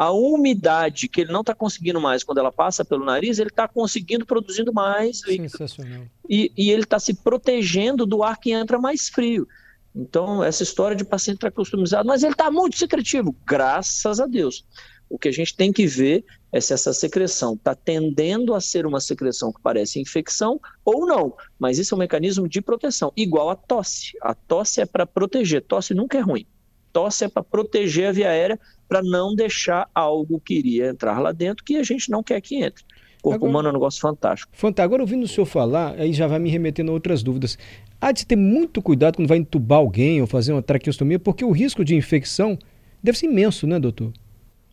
A 0.00 0.11
umidade 0.12 1.09
que 1.09 1.21
ele 1.21 1.30
não 1.30 1.42
está 1.42 1.54
conseguindo 1.54 2.00
mais 2.00 2.25
quando 2.25 2.38
ela 2.38 2.50
passa 2.50 2.83
pelo 2.83 3.04
nariz, 3.04 3.38
ele 3.38 3.50
está 3.50 3.69
conseguindo 3.69 4.25
produzindo 4.25 4.73
mais 4.73 5.23
líquido. 5.26 5.50
Sensacional. 5.50 6.07
E, 6.26 6.50
e 6.57 6.71
ele 6.71 6.85
está 6.85 6.99
se 6.99 7.12
protegendo 7.12 8.07
do 8.07 8.23
ar 8.23 8.38
que 8.40 8.50
entra 8.50 8.78
mais 8.78 9.11
frio. 9.11 9.47
Então, 9.95 10.42
essa 10.42 10.62
história 10.62 10.97
de 10.97 11.04
paciente 11.04 11.40
tracostomizado, 11.40 12.09
mas 12.09 12.23
ele 12.23 12.33
está 12.33 12.50
muito 12.50 12.78
secretivo, 12.78 13.37
graças 13.45 14.21
a 14.21 14.26
Deus. 14.26 14.64
O 15.07 15.19
que 15.19 15.28
a 15.28 15.33
gente 15.33 15.54
tem 15.54 15.71
que 15.71 15.87
ver 15.87 16.25
é 16.50 16.62
se 16.62 16.73
essa 16.73 16.95
secreção 16.95 17.52
está 17.52 17.75
tendendo 17.75 18.54
a 18.54 18.61
ser 18.62 18.87
uma 18.87 19.00
secreção 19.00 19.52
que 19.52 19.61
parece 19.61 20.00
infecção 20.00 20.59
ou 20.83 21.04
não. 21.04 21.37
Mas 21.59 21.78
isso 21.78 21.95
é 21.95 21.97
um 21.97 21.99
mecanismo 21.99 22.49
de 22.49 22.62
proteção, 22.62 23.12
igual 23.14 23.50
a 23.50 23.54
tosse. 23.54 24.12
A 24.23 24.35
tosse 24.35 24.80
é 24.80 24.87
para 24.87 25.04
proteger, 25.04 25.61
tosse 25.61 25.92
nunca 25.92 26.16
é 26.16 26.23
ruim. 26.23 26.47
Tosse 26.93 27.25
é 27.25 27.29
para 27.29 27.43
proteger 27.43 28.09
a 28.09 28.13
via 28.13 28.31
aérea, 28.31 28.59
para 28.89 29.03
não 29.03 29.35
deixar 29.35 29.89
algo 29.95 30.41
que 30.41 30.55
iria 30.55 30.89
entrar 30.89 31.19
lá 31.21 31.33
dentro 31.33 31.65
que 31.65 31.77
a 31.77 31.83
gente 31.83 32.11
não 32.11 32.23
quer 32.23 32.41
que 32.41 32.57
entre. 32.57 32.85
O 33.21 33.23
corpo 33.23 33.37
agora, 33.37 33.51
humano 33.51 33.69
é 33.69 33.71
um 33.71 33.75
negócio 33.75 34.01
fantástico. 34.01 34.51
Fantástico. 34.55 34.83
Agora, 34.83 35.03
ouvindo 35.03 35.25
o 35.25 35.29
senhor 35.29 35.47
falar, 35.47 35.95
aí 35.99 36.13
já 36.13 36.27
vai 36.27 36.39
me 36.39 36.49
remetendo 36.49 36.91
a 36.91 36.95
outras 36.95 37.23
dúvidas. 37.23 37.59
Há 38.01 38.13
de 38.13 38.27
ter 38.27 38.37
muito 38.37 38.81
cuidado 38.81 39.17
quando 39.17 39.29
vai 39.29 39.39
entubar 39.39 39.79
alguém 39.79 40.21
ou 40.21 40.27
fazer 40.27 40.53
uma 40.53 40.63
traqueostomia, 40.63 41.19
porque 41.19 41.45
o 41.45 41.51
risco 41.51 41.85
de 41.85 41.95
infecção 41.95 42.59
deve 43.03 43.19
ser 43.19 43.27
imenso, 43.27 43.67
né, 43.67 43.79
doutor? 43.79 44.13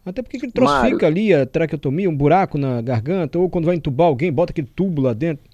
Até 0.06 0.22
porque 0.22 0.38
ele 0.38 0.52
Mário, 0.62 1.06
ali 1.06 1.34
a 1.34 1.46
traqueotomia, 1.46 2.10
um 2.10 2.16
buraco 2.16 2.58
na 2.58 2.82
garganta, 2.82 3.38
ou 3.38 3.50
quando 3.50 3.66
vai 3.66 3.76
entubar 3.76 4.08
alguém, 4.08 4.32
bota 4.32 4.54
aquele 4.54 4.68
tubo 4.74 5.02
lá 5.02 5.12
dentro. 5.12 5.46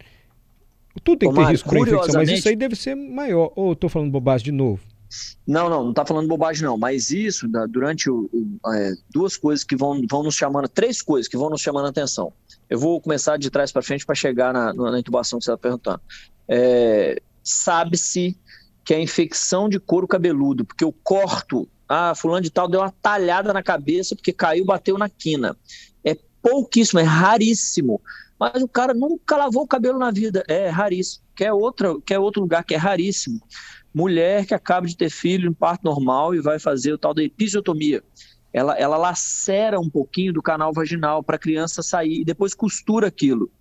Tudo 1.03 1.17
tem 1.17 1.29
que 1.29 1.34
ter 1.34 1.41
Mário, 1.41 1.51
risco 1.51 1.70
para 1.70 1.79
infecção, 1.79 2.13
mas 2.13 2.29
isso 2.29 2.48
aí 2.48 2.55
deve 2.55 2.75
ser 2.75 2.93
maior. 2.93 3.51
Ou 3.55 3.74
estou 3.74 3.89
falando 3.89 4.12
bobagem 4.12 4.46
de 4.46 4.51
novo? 4.51 4.79
Não, 5.46 5.70
não, 5.70 5.84
não 5.84 5.89
está 5.89 6.05
falando 6.05 6.27
bobagem 6.27 6.63
não, 6.63 6.77
mas 6.77 7.12
isso, 7.12 7.48
durante 7.70 8.10
o, 8.10 8.29
o, 8.32 8.74
é, 8.74 8.93
duas 9.12 9.36
coisas 9.36 9.63
que 9.63 9.75
vão, 9.75 10.01
vão 10.10 10.24
nos 10.24 10.36
chamando, 10.36 10.67
três 10.67 11.01
coisas 11.01 11.27
que 11.27 11.38
vão 11.38 11.50
nos 11.50 11.62
chamando 11.62 11.86
a 11.86 11.89
atenção. 11.89 12.32
Eu 12.70 12.79
vou 12.79 13.00
começar 13.01 13.38
de 13.38 13.50
trás 13.50 13.72
para 13.72 13.82
frente 13.82 14.05
para 14.05 14.15
chegar 14.15 14.53
na, 14.53 14.74
na, 14.74 15.00
intubação 15.00 15.38
que 15.38 15.46
você 15.46 15.51
está 15.51 15.62
perguntando. 15.62 16.01
É, 16.48 17.22
Sabe-se 17.43 18.38
que 18.86 18.93
é 18.93 19.01
infecção 19.01 19.67
de 19.67 19.79
couro 19.79 20.08
cabeludo, 20.08 20.63
porque 20.63 20.84
eu 20.84 20.93
corto, 21.03 21.67
ah, 21.88 22.13
fulano 22.15 22.41
de 22.41 22.50
tal 22.50 22.70
deu 22.70 22.79
uma 22.79 22.91
talhada 23.01 23.51
na 23.51 23.62
cabeça 23.62 24.15
porque 24.15 24.32
caiu, 24.32 24.65
bateu 24.65 24.98
na 24.98 25.10
quina. 25.10 25.55
É 26.03 26.17
pouquíssimo, 26.41 27.01
é 27.01 27.03
raríssimo. 27.03 28.01
Mas 28.39 28.62
o 28.62 28.67
cara 28.67 28.93
nunca 28.93 29.38
lavou 29.38 29.63
o 29.63 29.67
cabelo 29.67 30.00
na 30.00 30.10
vida, 30.10 30.43
é 30.48 30.70
raríssimo. 30.70 31.24
Quer, 31.36 31.51
outra, 31.51 32.00
quer 32.05 32.20
outro 32.20 32.41
lugar 32.41 32.63
que 32.63 32.74
é 32.74 32.77
raríssimo 32.77 33.41
mulher 33.93 34.45
que 34.45 34.53
acaba 34.53 34.88
de 34.88 34.97
ter 34.97 35.09
filho 35.09 35.50
em 35.50 35.53
parto 35.53 35.83
normal 35.83 36.33
e 36.33 36.41
vai 36.41 36.59
fazer 36.59 36.93
o 36.93 36.97
tal 36.97 37.13
da 37.13 37.23
episiotomia. 37.23 38.03
Ela, 38.51 38.77
ela 38.77 38.97
lacera 38.97 39.79
um 39.79 39.89
pouquinho 39.89 40.31
do 40.31 40.41
canal 40.41 40.71
vaginal 40.71 41.23
para 41.23 41.35
a 41.35 41.39
criança 41.39 41.81
sair 41.81 42.21
e 42.21 42.25
depois 42.25 42.53
costura 42.53 43.07
aquilo. 43.07 43.51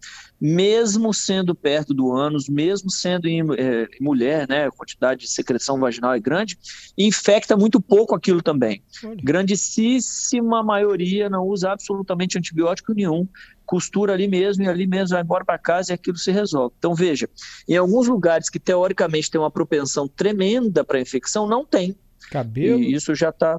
Mesmo 0.45 1.15
sendo 1.15 1.55
perto 1.55 1.95
do 1.95 2.13
ânus, 2.13 2.49
mesmo 2.49 2.91
sendo 2.91 3.29
em 3.29 3.43
é, 3.57 3.87
mulher, 4.01 4.49
né, 4.49 4.67
a 4.67 4.73
quantidade 4.73 5.21
de 5.21 5.31
secreção 5.31 5.79
vaginal 5.79 6.13
é 6.13 6.19
grande, 6.19 6.59
infecta 6.99 7.57
muito 7.57 7.81
pouco 7.81 8.15
aquilo 8.15 8.43
também. 8.43 8.83
Olha. 9.05 9.17
Grandíssima 9.23 10.63
maioria 10.65 11.31
não 11.31 11.47
usa 11.47 11.71
absolutamente 11.71 12.37
antibiótico 12.37 12.93
nenhum 12.93 13.29
costura 13.65 14.13
ali 14.13 14.29
mesmo 14.29 14.65
e 14.65 14.69
ali 14.69 14.87
mesmo 14.87 15.15
vai 15.15 15.23
embora 15.23 15.45
para 15.45 15.57
casa 15.57 15.93
e 15.93 15.95
aquilo 15.95 16.19
se 16.19 16.31
resolve. 16.31 16.75
Então 16.79 16.95
veja, 16.95 17.27
em 17.67 17.77
alguns 17.77 18.07
lugares 18.07 18.51
que 18.51 18.61
teoricamente 18.61 19.31
tem 19.31 19.41
uma 19.41 19.51
propensão 19.51 20.07
tremenda 20.07 20.85
para 20.85 21.01
infecção, 21.01 21.47
não 21.47 21.65
tem. 21.65 21.97
Cabelo. 22.31 22.81
E 22.81 22.93
isso 22.93 23.15
já 23.15 23.31
está 23.31 23.59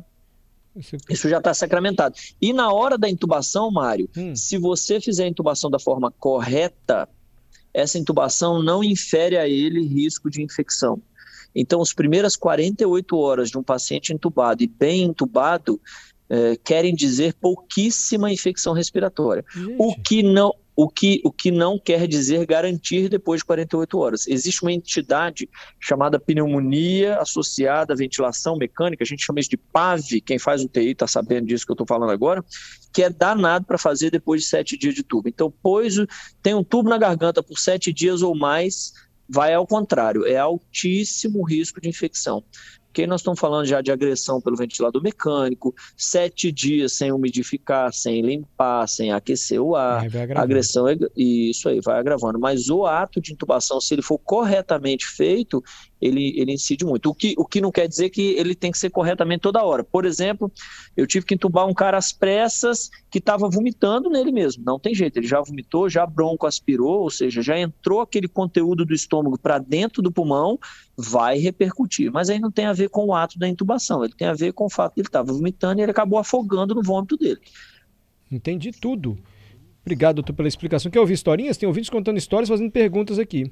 isso 1.10 1.30
já 1.30 1.38
está 1.38 1.53
sacramentado. 1.53 2.15
E 2.42 2.51
na 2.51 2.72
hora 2.72 2.98
da 2.98 3.10
intubação, 3.10 3.70
Mário, 3.72 4.10
hum. 4.18 4.36
se 4.36 4.58
você 4.58 5.00
fizer 5.00 5.25
a 5.25 5.27
intubação 5.27 5.70
da 5.70 5.80
forma 5.80 6.12
correta, 6.12 7.08
essa 7.74 7.98
intubação 7.98 8.62
não 8.62 8.84
infere 8.84 9.38
a 9.38 9.48
ele 9.48 9.86
risco 9.86 10.30
de 10.30 10.42
infecção. 10.42 11.01
Então, 11.56 11.82
as 11.82 11.94
primeiras 11.94 12.36
48 12.36 13.15
horas 13.15 13.50
de 13.50 13.58
um 13.58 13.63
paciente 13.63 14.12
entubado 14.13 14.63
e 14.63 14.68
bem 14.68 15.03
entubado, 15.03 15.80
é, 16.30 16.58
querem 16.63 16.96
dizer 16.96 17.36
pouquíssima 17.36 18.32
infecção 18.32 18.74
respiratória. 18.74 19.46
O 19.77 19.96
que 19.96 20.24
não 20.24 20.53
o 20.75 20.89
que, 20.89 21.22
o 21.24 21.32
que 21.32 21.51
não 21.51 21.77
quer 21.77 22.08
dizer 22.08 22.46
garantir 22.46 23.10
depois 23.10 23.39
de 23.39 23.46
48 23.46 23.98
horas. 23.98 24.27
Existe 24.27 24.63
uma 24.63 24.72
entidade 24.72 25.50
chamada 25.80 26.20
pneumonia 26.20 27.18
associada 27.18 27.94
à 27.94 27.96
ventilação 27.96 28.58
mecânica, 28.58 29.03
a 29.03 29.08
gente 29.08 29.24
chama 29.24 29.39
isso 29.39 29.50
de 29.50 29.58
PAV, 29.58 30.22
quem 30.25 30.39
faz 30.39 30.63
o 30.63 30.68
TI 30.68 30.92
está 30.92 31.08
sabendo 31.08 31.48
disso 31.48 31.65
que 31.65 31.72
eu 31.72 31.75
estou 31.75 31.88
falando 31.88 32.12
agora, 32.12 32.44
que 32.92 33.03
é 33.03 33.10
danado 33.10 33.65
para 33.65 33.77
fazer 33.77 34.10
depois 34.10 34.42
de 34.42 34.48
sete 34.48 34.77
dias 34.77 34.96
de 34.96 35.03
tubo. 35.03 35.30
Então, 35.30 35.53
pois 35.62 35.96
tem 36.42 36.53
um 36.53 36.63
tubo 36.63 36.89
na 36.89 36.98
garganta 36.98 37.44
por 37.44 37.58
sete 37.60 37.94
dias 37.94 38.22
ou 38.22 38.36
mais, 38.36 38.94
vai 39.30 39.53
ao 39.53 39.68
contrário, 39.68 40.25
é 40.25 40.38
altíssimo 40.38 41.44
risco 41.44 41.80
de 41.80 41.89
infecção. 41.89 42.44
Porque 42.94 43.08
nós 43.08 43.22
estamos 43.22 43.40
falando 43.40 43.66
já 43.66 43.82
de 43.82 43.92
agressão 43.92 44.40
pelo 44.40 44.56
ventilador 44.56 45.02
mecânico, 45.02 45.74
sete 45.98 46.52
dias 46.52 46.94
sem 46.94 47.12
umidificar, 47.12 47.92
sem 47.92 48.22
limpar, 48.22 48.88
sem 48.88 49.12
aquecer 49.12 49.60
o 49.60 49.76
ar. 49.76 50.06
agressão 50.38 50.88
é, 50.88 50.96
isso 51.18 51.68
aí 51.68 51.82
vai 51.82 52.00
agravando. 52.00 52.38
Mas 52.38 52.70
o 52.70 52.86
ato 52.86 53.20
de 53.20 53.34
intubação, 53.34 53.82
se 53.82 53.96
ele 53.96 54.04
for 54.04 54.20
corretamente 54.20 55.08
feito, 55.08 55.64
ele, 56.00 56.40
ele 56.40 56.52
incide 56.52 56.86
muito. 56.86 57.10
O 57.10 57.16
que, 57.16 57.34
o 57.36 57.46
que 57.46 57.62
não 57.62 57.72
quer 57.72 57.88
dizer 57.88 58.12
que 58.12 58.34
ele 58.34 58.54
tem 58.54 58.72
que 58.72 58.78
ser 58.78 58.92
corretamente 58.92 59.42
toda 59.42 59.64
hora. 59.64 59.84
Por 59.84 60.06
exemplo, 60.06 60.52
eu 60.96 61.08
tive 61.08 61.26
que 61.26 61.34
entubar 61.34 61.66
um 61.66 61.74
cara 61.74 61.98
às 61.98 62.12
pressas 62.12 62.92
que 63.10 63.18
estava 63.18 63.50
vomitando 63.50 64.08
nele 64.10 64.32
mesmo. 64.32 64.64
Não 64.64 64.78
tem 64.78 64.94
jeito, 64.94 65.18
ele 65.18 65.28
já 65.28 65.42
vomitou, 65.42 65.90
já 65.90 66.06
bronco 66.06 66.46
aspirou, 66.46 67.02
ou 67.02 67.10
seja, 67.10 67.42
já 67.42 67.58
entrou 67.58 68.02
aquele 68.02 68.28
conteúdo 68.28 68.86
do 68.86 68.94
estômago 68.94 69.40
para 69.40 69.58
dentro 69.58 70.02
do 70.02 70.12
pulmão, 70.12 70.60
vai 70.98 71.38
repercutir. 71.38 72.12
Mas 72.12 72.30
aí 72.30 72.40
não 72.40 72.52
tem 72.52 72.66
a 72.66 72.74
ver 72.74 72.90
com 72.90 73.06
o 73.06 73.14
ato 73.14 73.40
da 73.40 73.48
intubação, 73.48 74.04
ele 74.04 74.14
tem 74.14 74.28
a 74.28 74.34
ver 74.34 74.52
com 74.54 74.66
o 74.66 74.70
fato 74.70 74.94
que 74.94 75.02
ele 75.02 75.08
estava 75.08 75.32
vomitando 75.32 75.80
e 75.80 75.84
ele 75.84 75.92
acabou 75.92 76.20
afogando 76.20 76.76
no 76.76 76.84
vômito 76.84 77.18
dele. 77.18 77.40
Entendi 78.32 78.72
tudo. 78.72 79.18
Obrigado, 79.82 80.16
doutor, 80.16 80.34
pela 80.34 80.48
explicação. 80.48 80.92
Quer 80.92 81.00
ouvir 81.00 81.14
historinhas? 81.14 81.58
Tem 81.58 81.68
ouvintes 81.68 81.90
contando 81.90 82.18
histórias, 82.18 82.50
fazendo 82.50 82.72
perguntas 82.72 83.20
aqui. 83.20 83.52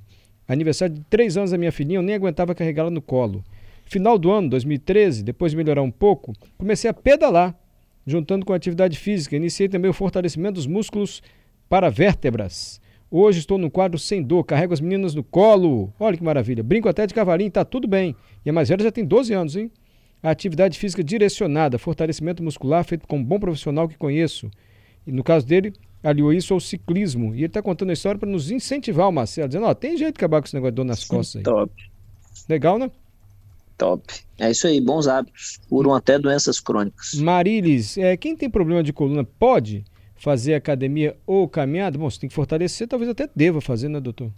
Aniversário 0.48 0.96
de 0.96 1.02
três 1.08 1.36
anos 1.36 1.52
da 1.52 1.58
minha 1.58 1.70
filhinha, 1.70 1.98
eu 2.00 2.02
nem 2.02 2.16
aguentava 2.16 2.52
carregá-la 2.52 2.90
no 2.90 3.00
colo. 3.00 3.44
Final 3.84 4.18
do 4.18 4.28
ano, 4.28 4.50
2013, 4.50 5.22
depois 5.22 5.52
de 5.52 5.56
melhorar 5.56 5.82
um 5.82 5.90
pouco, 5.90 6.32
comecei 6.58 6.90
a 6.90 6.94
pedalar, 6.94 7.56
juntando 8.04 8.44
com 8.44 8.52
a 8.52 8.56
atividade 8.56 8.98
física. 8.98 9.36
Iniciei 9.36 9.68
também 9.68 9.88
o 9.88 9.94
fortalecimento 9.94 10.54
dos 10.54 10.66
músculos 10.66 11.22
para 11.70 11.88
vértebras. 11.88 12.80
Hoje 13.08 13.38
estou 13.38 13.56
no 13.56 13.70
quadro 13.70 13.96
sem 13.96 14.20
dor, 14.20 14.42
carrego 14.42 14.74
as 14.74 14.80
meninas 14.80 15.14
no 15.14 15.22
colo. 15.22 15.92
Olha 16.00 16.16
que 16.16 16.22
maravilha. 16.22 16.64
Brinco 16.64 16.88
até 16.88 17.06
de 17.06 17.14
cavalinho, 17.14 17.50
tá 17.50 17.64
tudo 17.64 17.86
bem. 17.86 18.16
E 18.44 18.50
a 18.50 18.52
mais 18.52 18.68
velha 18.68 18.82
já 18.82 18.90
tem 18.90 19.04
12 19.04 19.32
anos, 19.32 19.54
hein? 19.54 19.70
atividade 20.22 20.78
física 20.78 21.02
direcionada, 21.02 21.78
fortalecimento 21.78 22.42
muscular 22.42 22.84
feito 22.84 23.06
com 23.06 23.18
um 23.18 23.24
bom 23.24 23.38
profissional 23.38 23.88
que 23.88 23.96
conheço. 23.96 24.50
E 25.06 25.12
no 25.12 25.22
caso 25.22 25.46
dele, 25.46 25.72
aliou 26.02 26.32
isso 26.32 26.52
ao 26.52 26.60
ciclismo. 26.60 27.34
E 27.34 27.38
ele 27.38 27.46
está 27.46 27.62
contando 27.62 27.90
a 27.90 27.92
história 27.92 28.18
para 28.18 28.28
nos 28.28 28.50
incentivar 28.50 29.08
o 29.08 29.12
Marcelo, 29.12 29.48
dizendo: 29.48 29.66
Ó, 29.66 29.72
tem 29.72 29.96
jeito 29.96 30.14
de 30.14 30.18
acabar 30.18 30.40
com 30.42 30.46
esse 30.46 30.54
negócio 30.54 30.72
de 30.72 30.76
dor 30.76 30.84
nas 30.84 31.04
costas 31.04 31.36
aí. 31.36 31.42
Top. 31.42 31.72
Legal, 32.48 32.78
né? 32.78 32.90
Top. 33.78 34.12
É 34.38 34.50
isso 34.50 34.66
aí, 34.66 34.80
bons 34.80 35.06
hábitos. 35.06 35.58
Curam 35.68 35.94
até 35.94 36.18
doenças 36.18 36.60
crônicas. 36.60 37.14
Marilis, 37.14 37.96
é, 37.96 38.16
quem 38.16 38.36
tem 38.36 38.50
problema 38.50 38.82
de 38.82 38.92
coluna 38.92 39.24
pode 39.24 39.84
fazer 40.20 40.54
academia 40.54 41.16
ou 41.26 41.48
caminhada? 41.48 41.98
Bom, 41.98 42.08
você 42.08 42.20
tem 42.20 42.28
que 42.28 42.34
fortalecer, 42.34 42.86
talvez 42.86 43.10
até 43.10 43.28
deva 43.34 43.60
fazer, 43.60 43.88
né, 43.88 43.98
doutor? 43.98 44.30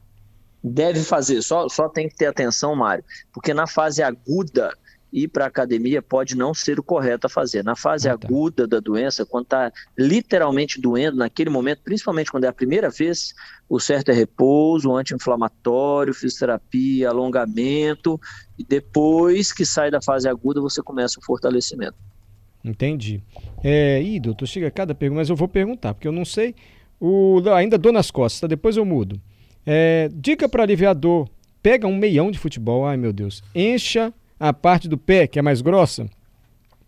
Deve 0.63 1.01
fazer, 1.01 1.43
só, 1.43 1.69
só 1.69 1.89
tem 1.89 2.09
que 2.09 2.15
ter 2.15 2.27
atenção, 2.27 2.77
Mário, 2.77 3.05
porque 3.33 3.53
na 3.53 3.67
fase 3.67 4.01
aguda 4.01 4.73
ir 5.13 5.29
para 5.29 5.45
a 5.45 5.49
academia 5.49 6.01
pode 6.01 6.37
não 6.37 6.55
ser 6.55 6.79
o 6.79 6.83
correto 6.83 7.27
a 7.27 7.31
fazer. 7.31 7.63
Na 7.63 7.77
fase 7.77 8.09
ah, 8.09 8.17
tá. 8.17 8.27
aguda 8.27 8.67
da 8.67 8.81
doença, 8.81 9.27
quando 9.27 9.45
está 9.45 9.73
literalmente 9.99 10.81
doendo, 10.81 11.19
naquele 11.19 11.51
momento, 11.51 11.81
principalmente 11.83 12.31
quando 12.31 12.45
é 12.45 12.49
a 12.49 12.53
primeira 12.53 12.89
vez, 12.89 13.35
o 13.69 13.79
certo 13.79 14.11
é 14.11 14.15
repouso, 14.15 14.95
anti-inflamatório, 14.97 16.15
fisioterapia, 16.15 17.11
alongamento, 17.11 18.19
e 18.57 18.65
depois 18.65 19.53
que 19.53 19.67
sai 19.67 19.91
da 19.91 20.01
fase 20.01 20.29
aguda, 20.29 20.61
você 20.61 20.81
começa 20.81 21.19
o 21.19 21.25
fortalecimento. 21.25 21.97
Entendi. 22.65 23.23
É, 23.63 24.01
ih, 24.01 24.21
doutor, 24.21 24.47
chega 24.47 24.71
cada 24.71 24.95
pergunta, 24.95 25.21
mas 25.21 25.29
eu 25.29 25.37
vou 25.37 25.49
perguntar, 25.49 25.95
porque 25.95 26.07
eu 26.07 26.13
não 26.13 26.25
sei. 26.25 26.55
O, 27.01 27.43
ainda 27.55 27.77
dor 27.77 27.93
nas 27.93 28.11
costas, 28.11 28.41
tá? 28.41 28.47
depois 28.47 28.77
eu 28.77 28.85
mudo. 28.85 29.21
É, 29.67 30.09
dica 30.15 30.49
para 30.49 30.63
aliviar 30.63 30.95
dor: 30.95 31.29
pega 31.63 31.87
um 31.87 31.97
meião 31.97 32.31
de 32.31 32.39
futebol, 32.39 32.87
ai 32.87 32.97
meu 32.97 33.13
Deus, 33.13 33.43
encha 33.55 34.13
a 34.39 34.53
parte 34.53 34.89
do 34.89 34.97
pé, 34.97 35.27
que 35.27 35.39
é 35.39 35.43
mais 35.43 35.61
grossa, 35.61 36.07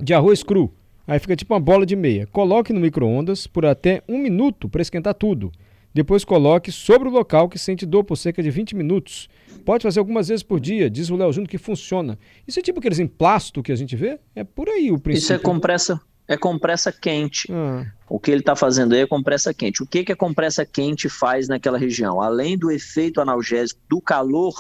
de 0.01 0.15
arroz 0.15 0.43
cru. 0.43 0.73
Aí 1.07 1.19
fica 1.19 1.37
tipo 1.37 1.53
uma 1.53 1.61
bola 1.61 1.85
de 1.85 1.95
meia. 1.95 2.27
Coloque 2.29 2.73
no 2.73 2.81
micro-ondas 2.81 3.47
por 3.47 3.67
até 3.67 4.03
um 4.09 4.19
minuto 4.19 4.69
para 4.69 4.81
esquentar 4.81 5.15
tudo. 5.15 5.53
Depois 5.95 6.25
coloque 6.25 6.73
sobre 6.73 7.09
o 7.09 7.13
local 7.13 7.49
que 7.49 7.59
sente 7.59 7.87
dor 7.87 8.03
por 8.03 8.17
cerca 8.17 8.43
de 8.43 8.51
20 8.51 8.75
minutos. 8.75 9.29
Pode 9.65 9.85
fazer 9.85 10.01
algumas 10.01 10.27
vezes 10.27 10.43
por 10.43 10.59
dia, 10.59 10.91
diz 10.91 11.09
o 11.09 11.17
Léo 11.17 11.33
Júnior 11.33 11.49
que 11.49 11.57
funciona. 11.57 12.19
Isso 12.47 12.59
é 12.59 12.63
tipo 12.63 12.81
aqueles 12.81 12.99
emplastos 12.99 13.63
que 13.63 13.71
a 13.71 13.77
gente 13.77 13.95
vê? 13.95 14.19
É 14.35 14.43
por 14.43 14.69
aí 14.69 14.91
o 14.91 14.99
princípio. 14.99 15.25
Isso 15.25 15.33
é 15.33 15.39
compressa, 15.39 16.01
é 16.27 16.37
compressa 16.37 16.91
quente. 16.91 17.49
Ah. 17.53 17.87
O 18.09 18.19
que 18.19 18.33
ele 18.33 18.41
está 18.41 18.57
fazendo 18.57 18.93
aí 18.95 19.03
é 19.03 19.07
compressa 19.07 19.55
quente. 19.55 19.85
O 19.85 19.87
que, 19.87 20.05
que 20.05 20.13
a 20.13 20.17
compressa 20.17 20.67
quente 20.67 21.09
faz 21.09 21.47
naquela 21.47 21.79
região? 21.79 22.21
Além 22.21 22.59
do 22.59 22.73
efeito 22.73 23.21
analgésico 23.21 23.81
do 23.89 24.01
calor, 24.01 24.55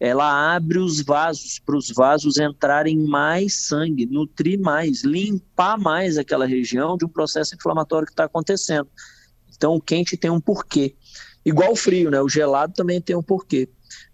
ela 0.00 0.54
abre 0.54 0.78
os 0.78 1.00
vasos 1.00 1.58
para 1.58 1.76
os 1.76 1.92
vasos 1.94 2.38
entrarem 2.38 2.98
mais 2.98 3.66
sangue, 3.66 4.04
nutrir 4.04 4.58
mais, 4.58 5.04
limpar 5.04 5.78
mais 5.78 6.18
aquela 6.18 6.46
região 6.46 6.96
de 6.96 7.04
um 7.04 7.08
processo 7.08 7.54
inflamatório 7.54 8.06
que 8.06 8.12
está 8.12 8.24
acontecendo. 8.24 8.88
Então 9.60 9.74
o 9.74 9.80
quente 9.80 10.16
tem 10.16 10.30
um 10.30 10.40
porquê. 10.40 10.94
Igual 11.44 11.72
o 11.72 11.76
frio, 11.76 12.10
né? 12.10 12.18
O 12.22 12.28
gelado 12.30 12.72
também 12.72 12.98
tem 12.98 13.14
um 13.14 13.22
porquê. 13.22 13.68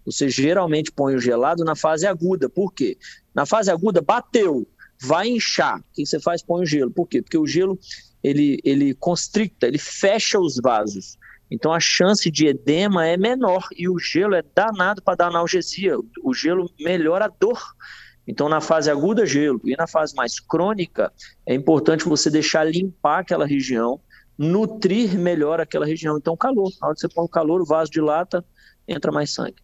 Você 0.05 0.27
geralmente 0.27 0.91
põe 0.91 1.15
o 1.15 1.21
gelado 1.21 1.63
na 1.63 1.73
fase 1.73 2.05
aguda. 2.05 2.49
Por 2.49 2.73
quê? 2.73 2.97
Na 3.33 3.45
fase 3.45 3.71
aguda, 3.71 4.01
bateu, 4.01 4.67
vai 5.01 5.29
inchar. 5.29 5.79
O 5.79 5.83
que 5.93 6.05
você 6.05 6.19
faz? 6.19 6.43
Põe 6.43 6.63
o 6.63 6.65
gelo. 6.65 6.91
Por 6.91 7.07
quê? 7.07 7.21
Porque 7.21 7.37
o 7.37 7.47
gelo 7.47 7.79
ele, 8.21 8.59
ele 8.61 8.93
constricta, 8.93 9.65
ele 9.67 9.77
fecha 9.77 10.37
os 10.37 10.57
vasos. 10.57 11.17
Então 11.49 11.71
a 11.71 11.79
chance 11.79 12.29
de 12.29 12.47
edema 12.47 13.07
é 13.07 13.15
menor 13.15 13.69
e 13.73 13.87
o 13.87 13.97
gelo 13.97 14.35
é 14.35 14.43
danado 14.53 15.01
para 15.01 15.15
dar 15.15 15.27
analgesia. 15.27 15.95
O 16.21 16.33
gelo 16.33 16.69
melhora 16.77 17.23
a 17.23 17.29
dor. 17.29 17.61
Então 18.27 18.49
na 18.49 18.59
fase 18.59 18.91
aguda, 18.91 19.25
gelo. 19.25 19.61
E 19.63 19.77
na 19.77 19.87
fase 19.87 20.13
mais 20.13 20.41
crônica, 20.41 21.09
é 21.45 21.53
importante 21.55 22.03
você 22.03 22.29
deixar 22.29 22.65
limpar 22.65 23.19
aquela 23.19 23.45
região, 23.45 24.01
nutrir 24.37 25.17
melhor 25.17 25.59
aquela 25.59 25.85
região. 25.85 26.17
Então 26.17 26.37
calor. 26.37 26.71
Na 26.81 26.87
hora 26.87 26.95
que 26.95 27.01
você 27.01 27.09
põe 27.09 27.25
o 27.25 27.29
calor, 27.29 27.61
o 27.61 27.65
vaso 27.65 27.91
dilata, 27.91 28.45
entra 28.87 29.11
mais 29.11 29.33
sangue. 29.33 29.55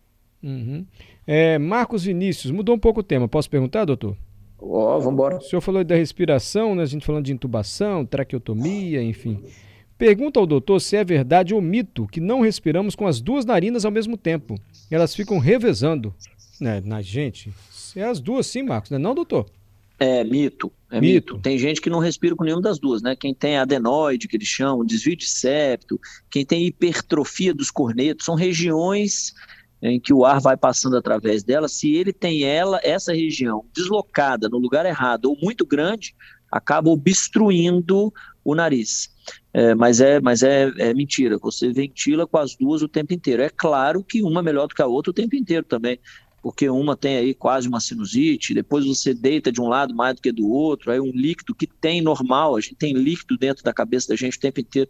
Uhum. 0.41 0.85
É, 1.25 1.57
Marcos 1.57 2.03
Vinícius, 2.03 2.51
mudou 2.51 2.75
um 2.75 2.79
pouco 2.79 2.99
o 2.99 3.03
tema. 3.03 3.27
Posso 3.27 3.49
perguntar, 3.49 3.85
doutor? 3.85 4.17
Ó, 4.59 4.97
oh, 4.97 4.99
vamos 4.99 5.13
embora. 5.13 5.37
O 5.37 5.41
senhor 5.41 5.61
falou 5.61 5.83
da 5.83 5.95
respiração, 5.95 6.75
né? 6.75 6.83
a 6.83 6.85
gente 6.85 7.05
falando 7.05 7.25
de 7.25 7.33
intubação, 7.33 8.05
traqueotomia, 8.05 9.01
enfim. 9.01 9.43
Pergunta 9.97 10.39
ao 10.39 10.45
doutor 10.45 10.79
se 10.79 10.97
é 10.97 11.03
verdade 11.03 11.53
ou 11.53 11.61
mito 11.61 12.07
que 12.07 12.19
não 12.19 12.41
respiramos 12.41 12.95
com 12.95 13.05
as 13.07 13.21
duas 13.21 13.45
narinas 13.45 13.85
ao 13.85 13.91
mesmo 13.91 14.17
tempo. 14.17 14.59
Elas 14.89 15.15
ficam 15.15 15.37
revezando. 15.37 16.13
Né, 16.59 16.81
na 16.85 17.01
gente, 17.01 17.53
é 17.95 18.03
as 18.03 18.19
duas 18.19 18.47
sim, 18.47 18.63
Marcos, 18.63 18.91
não 18.91 18.97
é 18.97 19.01
não, 19.01 19.15
doutor? 19.15 19.45
É 19.99 20.23
mito, 20.23 20.71
é 20.91 20.99
mito. 20.99 21.35
mito. 21.35 21.39
Tem 21.41 21.57
gente 21.57 21.79
que 21.79 21.89
não 21.89 21.99
respira 21.99 22.35
com 22.35 22.43
nenhuma 22.43 22.61
das 22.61 22.79
duas, 22.79 23.01
né? 23.01 23.15
Quem 23.15 23.33
tem 23.33 23.57
adenoide, 23.57 24.27
que 24.27 24.35
eles 24.35 24.47
chamam, 24.47 24.85
desvio 24.85 25.15
de 25.15 25.27
septo, 25.27 25.99
quem 26.29 26.45
tem 26.45 26.65
hipertrofia 26.65 27.53
dos 27.53 27.71
cornetos, 27.71 28.25
são 28.25 28.35
regiões 28.35 29.33
em 29.81 29.99
que 29.99 30.13
o 30.13 30.25
ar 30.25 30.39
vai 30.39 30.55
passando 30.55 30.97
através 30.97 31.43
dela. 31.43 31.67
Se 31.67 31.93
ele 31.93 32.13
tem 32.13 32.43
ela, 32.43 32.79
essa 32.83 33.13
região 33.13 33.65
deslocada 33.75 34.47
no 34.49 34.57
lugar 34.57 34.85
errado 34.85 35.25
ou 35.25 35.37
muito 35.41 35.65
grande, 35.65 36.15
acaba 36.49 36.89
obstruindo 36.89 38.13
o 38.43 38.55
nariz. 38.55 39.11
É, 39.53 39.73
mas 39.75 40.01
é, 40.01 40.19
mas 40.19 40.43
é, 40.43 40.71
é, 40.77 40.93
mentira, 40.93 41.37
você 41.37 41.71
ventila 41.71 42.27
com 42.27 42.37
as 42.37 42.55
duas 42.55 42.81
o 42.81 42.87
tempo 42.87 43.13
inteiro. 43.13 43.41
É 43.41 43.49
claro 43.49 44.03
que 44.03 44.21
uma 44.21 44.41
é 44.41 44.43
melhor 44.43 44.67
do 44.67 44.75
que 44.75 44.81
a 44.81 44.87
outra 44.87 45.11
o 45.11 45.13
tempo 45.13 45.35
inteiro 45.35 45.65
também, 45.65 45.99
porque 46.43 46.69
uma 46.69 46.97
tem 46.97 47.15
aí 47.15 47.33
quase 47.33 47.69
uma 47.69 47.79
sinusite, 47.79 48.53
depois 48.53 48.85
você 48.85 49.13
deita 49.13 49.49
de 49.49 49.61
um 49.61 49.69
lado 49.69 49.95
mais 49.95 50.15
do 50.15 50.21
que 50.21 50.29
do 50.29 50.45
outro, 50.45 50.91
aí 50.91 50.99
um 50.99 51.13
líquido 51.13 51.55
que 51.55 51.65
tem 51.65 52.01
normal, 52.01 52.57
a 52.57 52.59
gente 52.59 52.75
tem 52.75 52.93
líquido 52.93 53.37
dentro 53.37 53.63
da 53.63 53.71
cabeça 53.71 54.09
da 54.09 54.15
gente 54.17 54.37
o 54.37 54.41
tempo 54.41 54.59
inteiro. 54.59 54.89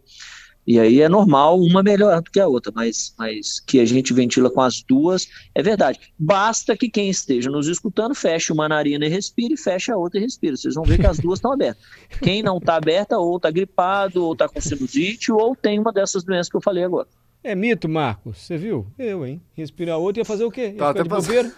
E 0.66 0.80
aí 0.80 1.00
é 1.00 1.08
normal 1.08 1.60
uma 1.60 1.82
melhor 1.82 2.22
do 2.22 2.30
que 2.30 2.40
a 2.40 2.48
outra, 2.48 2.72
mas, 2.74 3.14
mas 3.18 3.60
que 3.60 3.78
a 3.78 3.84
gente 3.84 4.14
ventila 4.14 4.50
com 4.50 4.62
as 4.62 4.82
duas 4.82 5.28
é 5.54 5.62
verdade. 5.62 6.00
Basta 6.18 6.76
que 6.76 6.88
quem 6.88 7.08
esteja 7.08 7.50
nos 7.50 7.68
escutando 7.68 8.14
feche 8.14 8.52
uma 8.52 8.68
narina 8.68 9.06
e 9.06 9.08
respire, 9.08 9.56
feche 9.56 9.92
a 9.92 9.96
outra 9.96 10.18
e 10.18 10.22
respire. 10.22 10.56
Vocês 10.56 10.74
vão 10.74 10.82
ver 10.82 10.98
que 10.98 11.06
as 11.06 11.18
duas 11.18 11.38
estão 11.38 11.52
abertas. 11.52 11.84
Quem 12.20 12.42
não 12.42 12.56
está 12.56 12.76
aberta, 12.76 13.18
ou 13.18 13.36
está 13.36 13.50
gripado, 13.50 14.24
ou 14.24 14.32
está 14.32 14.48
com 14.48 14.60
sinusite, 14.60 15.30
ou 15.30 15.54
tem 15.54 15.78
uma 15.78 15.92
dessas 15.92 16.24
doenças 16.24 16.48
que 16.48 16.56
eu 16.56 16.62
falei 16.62 16.82
agora. 16.82 17.06
É 17.44 17.54
mito, 17.54 17.90
Marcos. 17.90 18.38
Você 18.38 18.56
viu? 18.56 18.86
Eu, 18.98 19.26
hein? 19.26 19.38
Respirar 19.52 19.96
a 19.96 19.98
outra 19.98 20.22
ia 20.22 20.24
fazer 20.24 20.44
o 20.44 20.50
quê? 20.50 20.68
Ia 20.68 20.76
tá, 20.76 20.88
ficar 20.88 21.02
de 21.02 21.08
bobeira? 21.10 21.52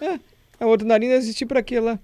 É, 0.59 0.63
a 0.63 0.67
outra 0.67 0.85
narina 0.85 1.13
ia 1.13 1.17
existir 1.17 1.45
para 1.45 1.63
quê 1.63 1.79
lá? 1.79 1.97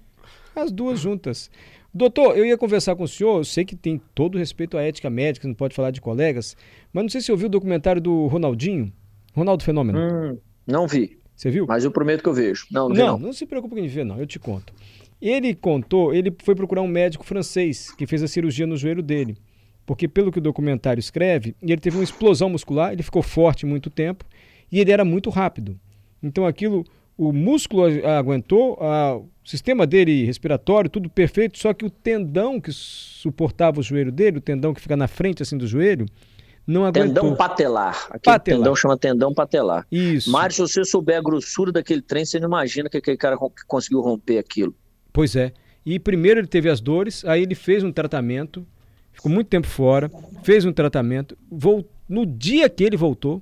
As 0.56 0.72
duas 0.72 1.00
juntas. 1.00 1.50
Doutor, 1.92 2.36
eu 2.36 2.46
ia 2.46 2.56
conversar 2.56 2.96
com 2.96 3.04
o 3.04 3.08
senhor, 3.08 3.38
eu 3.38 3.44
sei 3.44 3.64
que 3.64 3.76
tem 3.76 4.00
todo 4.14 4.38
respeito 4.38 4.78
à 4.78 4.82
ética 4.82 5.10
médica, 5.10 5.46
não 5.46 5.54
pode 5.54 5.76
falar 5.76 5.90
de 5.90 6.00
colegas, 6.00 6.56
mas 6.92 7.04
não 7.04 7.08
sei 7.10 7.20
se 7.20 7.26
você 7.26 7.32
ouviu 7.32 7.46
o 7.46 7.50
documentário 7.50 8.00
do 8.00 8.26
Ronaldinho, 8.26 8.92
Ronaldo 9.34 9.62
Fenômeno. 9.62 9.98
Hum, 9.98 10.38
não 10.66 10.88
vi. 10.88 11.18
Você 11.36 11.50
viu? 11.50 11.66
Mas 11.68 11.84
eu 11.84 11.90
prometo 11.90 12.22
que 12.22 12.28
eu 12.28 12.34
vejo. 12.34 12.66
Não, 12.70 12.88
não, 12.88 12.96
não, 12.96 13.06
não. 13.06 13.18
não 13.18 13.32
se 13.32 13.44
preocupe 13.44 13.78
em 13.78 13.86
ver, 13.86 14.04
não, 14.04 14.18
eu 14.18 14.26
te 14.26 14.38
conto. 14.38 14.72
Ele 15.20 15.54
contou, 15.54 16.14
ele 16.14 16.34
foi 16.42 16.54
procurar 16.54 16.82
um 16.82 16.88
médico 16.88 17.24
francês 17.24 17.92
que 17.92 18.06
fez 18.06 18.22
a 18.22 18.28
cirurgia 18.28 18.66
no 18.66 18.76
joelho 18.76 19.02
dele. 19.02 19.36
Porque, 19.86 20.08
pelo 20.08 20.32
que 20.32 20.38
o 20.38 20.42
documentário 20.42 20.98
escreve, 20.98 21.54
ele 21.62 21.80
teve 21.80 21.96
uma 21.96 22.04
explosão 22.04 22.48
muscular, 22.48 22.92
ele 22.92 23.02
ficou 23.02 23.22
forte 23.22 23.66
muito 23.66 23.90
tempo 23.90 24.24
e 24.72 24.80
ele 24.80 24.90
era 24.90 25.04
muito 25.04 25.28
rápido. 25.28 25.78
Então, 26.22 26.46
aquilo, 26.46 26.84
o 27.18 27.32
músculo 27.32 27.84
aguentou, 28.06 28.78
a, 28.80 29.16
o 29.16 29.28
sistema 29.44 29.86
dele 29.86 30.24
respiratório, 30.24 30.88
tudo 30.88 31.10
perfeito, 31.10 31.58
só 31.58 31.74
que 31.74 31.84
o 31.84 31.90
tendão 31.90 32.58
que 32.60 32.72
suportava 32.72 33.80
o 33.80 33.82
joelho 33.82 34.10
dele, 34.10 34.38
o 34.38 34.40
tendão 34.40 34.72
que 34.72 34.80
fica 34.80 34.96
na 34.96 35.06
frente 35.06 35.42
assim 35.42 35.58
do 35.58 35.66
joelho, 35.66 36.06
não 36.66 36.84
aguentou. 36.84 37.22
Tendão 37.22 37.36
patelar. 37.36 38.06
Aquele 38.06 38.20
patelar. 38.22 38.58
tendão 38.58 38.76
chama 38.76 38.96
tendão 38.96 39.34
patelar. 39.34 39.86
Isso. 39.92 40.30
Mário, 40.30 40.54
se 40.54 40.62
você 40.62 40.84
souber 40.84 41.18
a 41.18 41.22
grossura 41.22 41.70
daquele 41.70 42.00
trem, 42.00 42.24
você 42.24 42.40
não 42.40 42.48
imagina 42.48 42.88
que 42.88 42.96
aquele 42.96 43.18
cara 43.18 43.36
conseguiu 43.66 44.00
romper 44.00 44.38
aquilo. 44.38 44.74
Pois 45.12 45.36
é. 45.36 45.52
E 45.84 45.98
primeiro 45.98 46.40
ele 46.40 46.46
teve 46.46 46.70
as 46.70 46.80
dores, 46.80 47.24
aí 47.26 47.42
ele 47.42 47.54
fez 47.54 47.84
um 47.84 47.92
tratamento, 47.92 48.66
ficou 49.14 49.32
muito 49.32 49.48
tempo 49.48 49.66
fora, 49.66 50.10
fez 50.42 50.64
um 50.64 50.72
tratamento, 50.72 51.36
voltou, 51.50 51.90
no 52.06 52.26
dia 52.26 52.68
que 52.68 52.84
ele 52.84 52.96
voltou, 52.96 53.40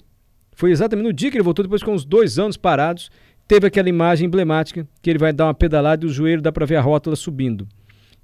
foi 0.55 0.71
exatamente 0.71 1.07
no 1.07 1.13
dia 1.13 1.31
que 1.31 1.37
ele 1.37 1.43
voltou, 1.43 1.65
depois 1.65 1.83
com 1.83 1.93
uns 1.93 2.05
dois 2.05 2.39
anos 2.39 2.57
parados, 2.57 3.11
teve 3.49 3.67
aquela 3.67 3.89
imagem 3.89 4.27
emblemática 4.27 4.87
que 5.01 5.11
ele 5.11 5.19
vai 5.19 5.33
dar 5.33 5.47
uma 5.47 5.55
pedalada 5.55 6.05
e 6.05 6.09
o 6.09 6.13
joelho 6.13 6.41
dá 6.41 6.53
para 6.53 6.65
ver 6.65 6.77
a 6.77 6.81
rótula 6.81 7.17
subindo. 7.17 7.67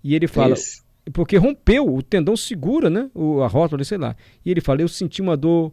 E 0.02 0.14
ele 0.14 0.28
fala, 0.28 0.54
Isso. 0.54 0.82
porque 1.12 1.36
rompeu, 1.36 1.92
o 1.92 2.02
tendão 2.02 2.36
segura, 2.36 2.88
né? 2.88 3.10
O, 3.14 3.42
a 3.42 3.48
rótula, 3.48 3.82
sei 3.82 3.98
lá. 3.98 4.14
E 4.44 4.50
ele 4.50 4.60
fala, 4.60 4.80
eu 4.80 4.88
senti 4.88 5.20
uma 5.20 5.36
dor 5.36 5.72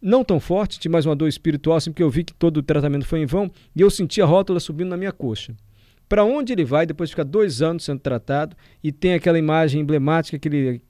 não 0.00 0.22
tão 0.22 0.38
forte, 0.38 0.74
senti 0.74 0.88
mais 0.88 1.06
uma 1.06 1.16
dor 1.16 1.28
espiritual, 1.28 1.76
assim, 1.76 1.90
porque 1.90 2.02
eu 2.02 2.10
vi 2.10 2.22
que 2.24 2.34
todo 2.34 2.58
o 2.58 2.62
tratamento 2.62 3.04
foi 3.04 3.20
em 3.20 3.26
vão, 3.26 3.50
e 3.74 3.80
eu 3.80 3.90
senti 3.90 4.22
a 4.22 4.26
rótula 4.26 4.60
subindo 4.60 4.90
na 4.90 4.96
minha 4.96 5.12
coxa. 5.12 5.56
Para 6.08 6.24
onde 6.24 6.52
ele 6.52 6.64
vai, 6.64 6.86
depois 6.86 7.10
de 7.10 7.14
ficar 7.14 7.24
dois 7.24 7.60
anos 7.60 7.84
sendo 7.84 8.00
tratado, 8.00 8.56
e 8.82 8.92
tem 8.92 9.14
aquela 9.14 9.38
imagem 9.38 9.80
emblemática, 9.80 10.36
aquele, 10.36 10.80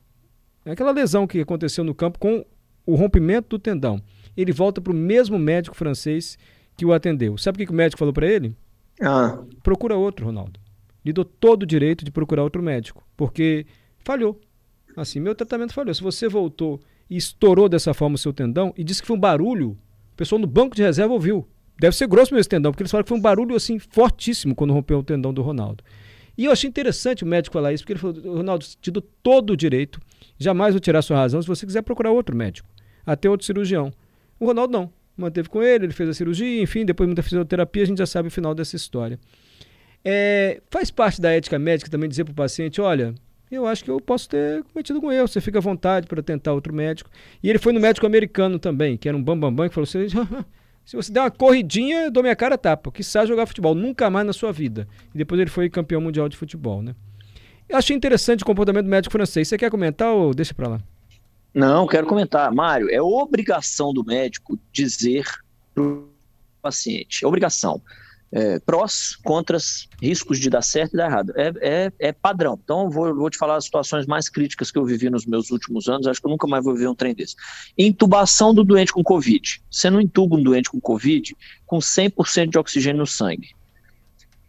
aquela 0.73 0.93
lesão 0.93 1.27
que 1.27 1.41
aconteceu 1.41 1.85
no 1.85 1.95
campo 1.95 2.19
com 2.19 2.45
o 2.85 2.95
rompimento 2.95 3.51
do 3.51 3.59
tendão. 3.59 4.01
Ele 4.37 4.53
volta 4.53 4.81
para 4.81 4.93
o 4.93 4.97
mesmo 4.97 5.39
médico 5.39 5.77
francês 5.77 6.39
que 6.77 6.87
o 6.87 6.93
atendeu. 6.93 7.37
Sabe 7.37 7.63
o 7.63 7.67
que, 7.67 7.73
o 7.73 7.75
médico 7.75 7.99
falou 7.99 8.15
para 8.15 8.27
ele? 8.27 8.55
Ah. 9.01 9.39
Procura 9.63 9.97
outro, 9.97 10.27
Ronaldo. 10.27 10.59
lhe 11.05 11.13
dou 11.13 11.25
todo 11.25 11.65
o 11.65 11.67
direito 11.67 12.05
de 12.05 12.11
procurar 12.11 12.43
outro 12.43 12.63
médico, 12.63 13.07
porque 13.17 13.67
falhou. 13.99 14.41
Assim, 14.97 15.21
meu 15.21 15.35
tratamento 15.35 15.73
falhou. 15.73 15.95
Se 15.95 16.03
você 16.03 16.29
voltou 16.29 16.81
e 17.11 17.17
estourou 17.17 17.69
dessa 17.69 17.93
forma 17.95 18.15
o 18.15 18.19
seu 18.19 18.33
tendão 18.33 18.73
e 18.77 18.83
disse 18.83 19.01
que 19.01 19.07
foi 19.07 19.17
um 19.17 19.21
barulho, 19.21 19.71
o 20.13 20.17
pessoal 20.17 20.39
no 20.39 20.47
banco 20.47 20.75
de 20.75 20.83
reserva 20.83 21.13
ouviu. 21.13 21.47
Deve 21.79 21.95
ser 21.95 22.09
grosso 22.09 22.33
meu 22.33 22.41
esse 22.41 22.49
tendão, 22.49 22.73
porque 22.73 22.83
eles 22.83 22.91
falaram 22.91 23.05
que 23.05 23.09
foi 23.09 23.19
um 23.19 23.23
barulho 23.23 23.55
assim 23.55 23.79
fortíssimo 23.79 24.55
quando 24.55 24.73
rompeu 24.73 24.99
o 24.99 25.03
tendão 25.03 25.33
do 25.33 25.43
Ronaldo. 25.43 25.85
E 26.39 26.45
eu 26.45 26.53
achei 26.53 26.71
interessante 26.71 27.25
o 27.25 27.27
médico 27.27 27.53
falar 27.53 27.73
isso, 27.73 27.83
porque 27.83 27.95
ele 27.95 28.01
falou: 28.01 28.37
Ronaldo, 28.37 28.65
te 28.81 28.93
dou 28.93 29.03
todo 29.03 29.51
o 29.51 29.57
direito, 29.57 30.01
jamais 30.39 30.73
vou 30.73 30.81
tirar 30.81 31.03
sua 31.03 31.17
razão 31.17 31.43
se 31.43 31.49
você 31.49 31.67
quiser 31.67 31.83
procurar 31.83 32.13
outro 32.13 32.37
médico, 32.37 32.69
até 33.05 33.29
outro 33.29 33.45
cirurgião. 33.45 33.93
O 34.39 34.47
Ronaldo 34.47 34.73
não. 34.73 34.99
Manteve 35.17 35.49
com 35.49 35.61
ele, 35.61 35.87
ele 35.87 35.93
fez 35.93 36.09
a 36.09 36.15
cirurgia, 36.15 36.63
enfim, 36.63 36.85
depois 36.85 37.09
muita 37.09 37.25
fisioterapia, 37.25 37.83
a 37.83 37.87
gente 37.87 37.99
já 37.99 38.07
sabe 38.07 38.29
o 38.29 38.31
final 38.31 38.55
dessa 38.55 38.77
história. 38.77 39.19
É, 40.05 40.63
faz 40.71 40.93
parte 40.93 41.21
da 41.21 41.33
ética 41.33 41.59
médica 41.59 41.91
também 41.91 42.09
dizer 42.09 42.23
para 42.23 42.31
o 42.31 42.37
paciente: 42.37 42.81
olha, 42.81 43.13
eu 43.51 43.67
acho 43.67 43.83
que 43.83 43.91
eu 43.91 44.01
posso 44.01 44.29
ter 44.29 44.63
cometido 44.63 45.05
um 45.05 45.11
erro, 45.11 45.27
você 45.27 45.41
fica 45.41 45.59
à 45.59 45.61
vontade 45.61 46.07
para 46.07 46.23
tentar 46.23 46.53
outro 46.53 46.73
médico. 46.73 47.11
E 47.43 47.51
ele 47.51 47.59
foi 47.59 47.73
no 47.73 47.81
médico 47.81 48.07
americano 48.07 48.61
também, 48.61 48.97
que 48.97 49.09
era 49.09 49.17
um 49.17 49.23
bambambam, 49.23 49.51
bam, 49.51 49.57
bam, 49.65 49.69
que 49.69 49.75
falou 49.75 49.89
assim: 49.89 50.07
se 50.89 50.97
você 50.97 51.13
der 51.13 51.21
uma 51.21 51.31
corridinha, 51.31 52.05
eu 52.05 52.11
dou 52.11 52.23
minha 52.23 52.35
cara 52.35 52.57
tapa, 52.57 52.91
que 52.91 53.05
sabe 53.05 53.27
jogar 53.27 53.45
futebol, 53.45 53.75
nunca 53.75 54.09
mais 54.09 54.27
na 54.27 54.33
sua 54.33 54.51
vida. 54.51 54.89
E 55.15 55.19
depois 55.19 55.39
ele 55.39 55.51
foi 55.51 55.69
campeão 55.69 56.01
mundial 56.01 56.31
de 56.31 56.35
futebol, 56.35 56.81
né? 56.81 56.95
Eu 57.69 57.77
achei 57.77 57.95
interessante 57.95 58.43
o 58.43 58.47
comportamento 58.47 58.87
médico 58.87 59.13
francês. 59.13 59.47
Você 59.47 59.59
quer 59.59 59.71
comentar 59.71 60.15
ou 60.15 60.33
deixa 60.33 60.55
para 60.55 60.67
lá? 60.67 60.81
Não, 61.53 61.87
quero 61.87 62.07
comentar. 62.07 62.51
Mário, 62.55 62.89
é 62.91 63.03
obrigação 63.03 63.93
do 63.93 64.03
médico 64.03 64.59
dizer 64.73 65.27
para 65.75 65.85
o 65.85 66.09
paciente. 66.63 67.23
É 67.23 67.29
obrigação. 67.29 67.83
É, 68.31 68.59
prós, 68.61 69.17
contras, 69.25 69.89
riscos 70.03 70.39
de 70.39 70.51
dar 70.51 70.61
certo 70.63 70.95
e 70.95 70.97
dar 70.97 71.07
errado. 71.07 71.33
É, 71.35 71.53
é, 71.61 71.93
é 71.99 72.13
padrão. 72.13 72.59
Então, 72.63 72.91
vou, 72.91 73.15
vou 73.15 73.31
te 73.31 73.39
falar 73.39 73.57
as 73.57 73.65
situações 73.65 74.07
mais 74.07 74.29
críticas 74.29 74.71
que 74.71 74.79
eu 74.79 74.85
vivi 74.85 75.09
nos 75.09 75.25
meus 75.25 75.51
últimos 75.51 75.89
anos. 75.89 76.07
Acho 76.07 76.21
que 76.21 76.27
eu 76.27 76.31
nunca 76.31 76.47
mais 76.47 76.63
vou 76.63 76.75
viver 76.75 76.89
um 76.89 76.95
trem 76.95 77.15
desse. 77.15 77.35
Intubação 77.77 78.53
do 78.53 78.65
doente 78.65 78.93
com 78.93 79.03
Covid. 79.03 79.63
Você 79.71 79.89
não 79.89 80.01
intuba 80.01 80.37
um 80.37 80.43
doente 80.43 80.71
com 80.71 80.81
Covid 80.81 81.35
com 81.67 81.79
100% 81.79 82.51
de 82.51 82.59
oxigênio 82.59 83.01
no 83.01 83.07
sangue. 83.07 83.57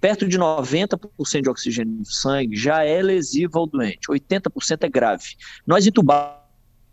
Perto 0.02 0.28
de 0.28 0.38
90% 0.38 1.42
de 1.42 1.50
oxigênio 1.50 1.94
no 1.94 2.06
sangue 2.06 2.56
já 2.56 2.84
é 2.84 3.02
lesivo 3.02 3.60
ao 3.60 3.68
doente. 3.68 4.08
80% 4.10 4.84
é 4.84 4.90
grave. 4.90 5.36
Nós 5.66 5.86
intubamos 5.86 6.40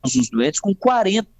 os 0.04 0.28
doentes 0.28 0.60
com 0.60 0.74
40 0.74 1.35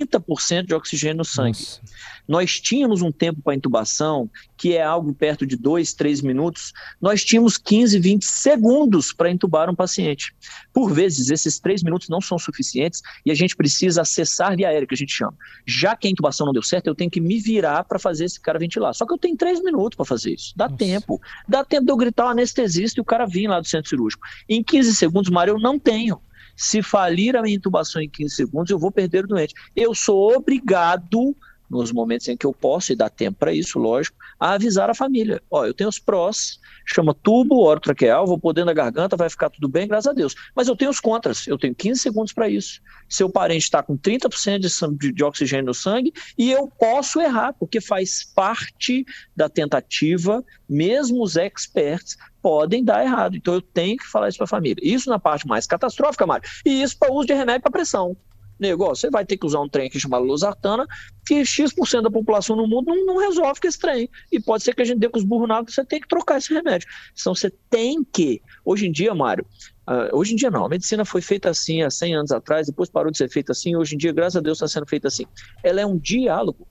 30% 0.00 0.66
de 0.66 0.74
oxigênio 0.74 1.18
no 1.18 1.24
sangue. 1.24 1.58
Nossa. 1.58 1.80
Nós 2.26 2.60
tínhamos 2.60 3.02
um 3.02 3.12
tempo 3.12 3.40
para 3.42 3.54
intubação, 3.54 4.30
que 4.56 4.74
é 4.76 4.82
algo 4.82 5.12
perto 5.12 5.46
de 5.46 5.56
2, 5.56 5.92
3 5.92 6.22
minutos, 6.22 6.72
nós 7.00 7.24
tínhamos 7.24 7.58
15, 7.58 7.98
20 7.98 8.24
segundos 8.24 9.12
para 9.12 9.30
intubar 9.30 9.70
um 9.70 9.74
paciente. 9.74 10.34
Por 10.72 10.92
vezes, 10.92 11.30
esses 11.30 11.58
3 11.58 11.82
minutos 11.82 12.08
não 12.08 12.20
são 12.20 12.38
suficientes 12.38 13.02
e 13.24 13.30
a 13.30 13.34
gente 13.34 13.54
precisa 13.54 14.02
acessar 14.02 14.56
via 14.56 14.68
aérea, 14.68 14.86
que 14.86 14.94
a 14.94 14.96
gente 14.96 15.12
chama. 15.12 15.36
Já 15.66 15.94
que 15.94 16.08
a 16.08 16.10
intubação 16.10 16.46
não 16.46 16.52
deu 16.52 16.62
certo, 16.62 16.86
eu 16.86 16.94
tenho 16.94 17.10
que 17.10 17.20
me 17.20 17.38
virar 17.38 17.84
para 17.84 17.98
fazer 17.98 18.24
esse 18.24 18.40
cara 18.40 18.58
ventilar. 18.58 18.94
Só 18.94 19.06
que 19.06 19.12
eu 19.12 19.18
tenho 19.18 19.36
3 19.36 19.62
minutos 19.62 19.96
para 19.96 20.06
fazer 20.06 20.34
isso. 20.34 20.54
Dá 20.56 20.68
Nossa. 20.68 20.78
tempo. 20.78 21.20
Dá 21.46 21.64
tempo 21.64 21.84
de 21.84 21.92
eu 21.92 21.96
gritar 21.96 22.26
o 22.26 22.28
anestesista 22.28 22.98
e 22.98 23.02
o 23.02 23.04
cara 23.04 23.26
vir 23.26 23.48
lá 23.48 23.60
do 23.60 23.66
centro 23.66 23.90
cirúrgico. 23.90 24.26
Em 24.48 24.62
15 24.62 24.94
segundos, 24.94 25.30
Mário, 25.30 25.54
eu 25.54 25.58
não 25.58 25.78
tenho. 25.78 26.20
Se 26.56 26.82
falir 26.82 27.36
a 27.36 27.42
minha 27.42 27.56
intubação 27.56 28.00
em 28.00 28.08
15 28.08 28.34
segundos, 28.34 28.70
eu 28.70 28.78
vou 28.78 28.90
perder 28.90 29.24
o 29.24 29.28
doente. 29.28 29.54
Eu 29.74 29.94
sou 29.94 30.36
obrigado, 30.36 31.34
nos 31.68 31.90
momentos 31.90 32.28
em 32.28 32.36
que 32.36 32.46
eu 32.46 32.52
posso, 32.52 32.92
e 32.92 32.96
dá 32.96 33.08
tempo 33.08 33.38
para 33.38 33.52
isso, 33.52 33.78
lógico, 33.78 34.16
a 34.38 34.52
avisar 34.52 34.90
a 34.90 34.94
família. 34.94 35.42
Ó, 35.50 35.64
eu 35.64 35.74
tenho 35.74 35.88
os 35.88 35.98
prós, 35.98 36.60
chama 36.86 37.14
tubo 37.14 37.64
orotraqueal, 37.64 38.26
vou 38.26 38.38
dentro 38.52 38.66
da 38.66 38.72
garganta, 38.72 39.16
vai 39.16 39.28
ficar 39.28 39.50
tudo 39.50 39.68
bem, 39.68 39.88
graças 39.88 40.06
a 40.06 40.12
Deus. 40.12 40.34
Mas 40.54 40.68
eu 40.68 40.76
tenho 40.76 40.90
os 40.90 41.00
contras, 41.00 41.46
eu 41.46 41.58
tenho 41.58 41.74
15 41.74 42.00
segundos 42.00 42.32
para 42.32 42.48
isso. 42.48 42.80
Seu 43.08 43.28
parente 43.28 43.64
está 43.64 43.82
com 43.82 43.96
30% 43.96 44.58
de, 44.58 44.98
de, 44.98 45.12
de 45.12 45.24
oxigênio 45.24 45.66
no 45.66 45.74
sangue 45.74 46.12
e 46.38 46.50
eu 46.50 46.68
posso 46.68 47.20
errar, 47.20 47.54
porque 47.54 47.80
faz 47.80 48.24
parte 48.24 49.04
da 49.34 49.48
tentativa, 49.48 50.44
mesmo 50.68 51.22
os 51.22 51.36
experts 51.36 52.16
podem 52.44 52.84
dar 52.84 53.02
errado. 53.02 53.36
Então 53.36 53.54
eu 53.54 53.62
tenho 53.62 53.96
que 53.96 54.06
falar 54.06 54.28
isso 54.28 54.36
para 54.36 54.44
a 54.44 54.48
família. 54.48 54.76
Isso 54.82 55.08
na 55.08 55.18
parte 55.18 55.48
mais 55.48 55.66
catastrófica, 55.66 56.26
Mário. 56.26 56.46
E 56.66 56.82
isso 56.82 56.98
para 56.98 57.10
uso 57.10 57.26
de 57.26 57.32
remédio 57.32 57.62
para 57.62 57.72
pressão. 57.72 58.14
Nego, 58.60 58.86
você 58.86 59.08
vai 59.08 59.24
ter 59.24 59.38
que 59.38 59.46
usar 59.46 59.60
um 59.60 59.68
trem 59.68 59.86
aqui 59.86 59.98
chamado 59.98 60.26
losartana, 60.26 60.86
que 61.26 61.42
X% 61.42 62.02
da 62.02 62.10
população 62.10 62.54
no 62.54 62.68
mundo 62.68 62.86
não, 62.86 63.06
não, 63.06 63.16
resolve 63.16 63.58
com 63.62 63.66
esse 63.66 63.78
trem. 63.78 64.10
E 64.30 64.38
pode 64.38 64.62
ser 64.62 64.74
que 64.74 64.82
a 64.82 64.84
gente 64.84 64.98
dê 64.98 65.08
com 65.08 65.18
os 65.18 65.24
burros 65.24 65.48
na 65.48 65.56
água, 65.56 65.72
você 65.72 65.82
tem 65.86 65.98
que 65.98 66.06
trocar 66.06 66.36
esse 66.36 66.52
remédio. 66.52 66.86
Então 67.18 67.34
você 67.34 67.50
tem 67.70 68.04
que. 68.04 68.42
Hoje 68.62 68.86
em 68.86 68.92
dia, 68.92 69.14
Mário, 69.14 69.46
uh, 69.88 70.14
hoje 70.14 70.34
em 70.34 70.36
dia 70.36 70.50
não, 70.50 70.66
a 70.66 70.68
medicina 70.68 71.04
foi 71.06 71.22
feita 71.22 71.48
assim 71.48 71.80
há 71.80 71.90
100 71.90 72.14
anos 72.14 72.30
atrás, 72.30 72.66
depois 72.66 72.90
parou 72.90 73.10
de 73.10 73.16
ser 73.16 73.30
feita 73.30 73.52
assim, 73.52 73.74
hoje 73.74 73.94
em 73.94 73.98
dia, 73.98 74.12
graças 74.12 74.36
a 74.36 74.40
Deus, 74.40 74.58
está 74.58 74.68
sendo 74.68 74.86
feita 74.86 75.08
assim. 75.08 75.24
Ela 75.62 75.80
é 75.80 75.86
um 75.86 75.96
diálogo. 75.96 76.68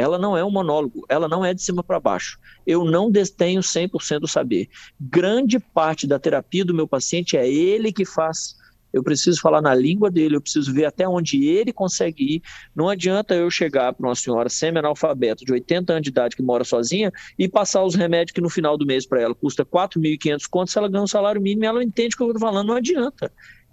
Ela 0.00 0.18
não 0.18 0.36
é 0.36 0.42
um 0.42 0.50
monólogo, 0.50 1.04
ela 1.08 1.28
não 1.28 1.44
é 1.44 1.52
de 1.52 1.62
cima 1.62 1.84
para 1.84 2.00
baixo. 2.00 2.38
Eu 2.66 2.84
não 2.84 3.10
detenho 3.10 3.60
100% 3.60 4.20
do 4.20 4.28
saber. 4.28 4.68
Grande 4.98 5.58
parte 5.58 6.06
da 6.06 6.18
terapia 6.18 6.64
do 6.64 6.72
meu 6.72 6.88
paciente 6.88 7.36
é 7.36 7.46
ele 7.46 7.92
que 7.92 8.06
faz 8.06 8.58
eu 8.92 9.02
preciso 9.02 9.40
falar 9.40 9.62
na 9.62 9.74
língua 9.74 10.10
dele, 10.10 10.36
eu 10.36 10.40
preciso 10.40 10.72
ver 10.72 10.84
até 10.84 11.08
onde 11.08 11.46
ele 11.46 11.72
consegue 11.72 12.36
ir. 12.36 12.42
Não 12.74 12.88
adianta 12.88 13.34
eu 13.34 13.50
chegar 13.50 13.92
para 13.92 14.06
uma 14.06 14.14
senhora 14.14 14.48
semi-analfabeta 14.48 15.44
de 15.44 15.52
80 15.52 15.92
anos 15.92 16.02
de 16.02 16.10
idade 16.10 16.36
que 16.36 16.42
mora 16.42 16.64
sozinha 16.64 17.12
e 17.38 17.48
passar 17.48 17.84
os 17.84 17.94
remédios 17.94 18.32
que 18.32 18.40
no 18.40 18.50
final 18.50 18.76
do 18.76 18.86
mês 18.86 19.06
para 19.06 19.20
ela 19.20 19.34
custa 19.34 19.64
4.500 19.64 20.48
contos, 20.50 20.72
se 20.72 20.78
ela 20.78 20.88
ganha 20.88 21.04
um 21.04 21.06
salário 21.06 21.40
mínimo, 21.40 21.64
ela 21.64 21.78
não 21.78 21.82
entende 21.82 22.14
o 22.14 22.18
que 22.18 22.22
eu 22.24 22.26
estou 22.28 22.40
falando, 22.40 22.66
não 22.66 22.74
adianta. 22.74 23.32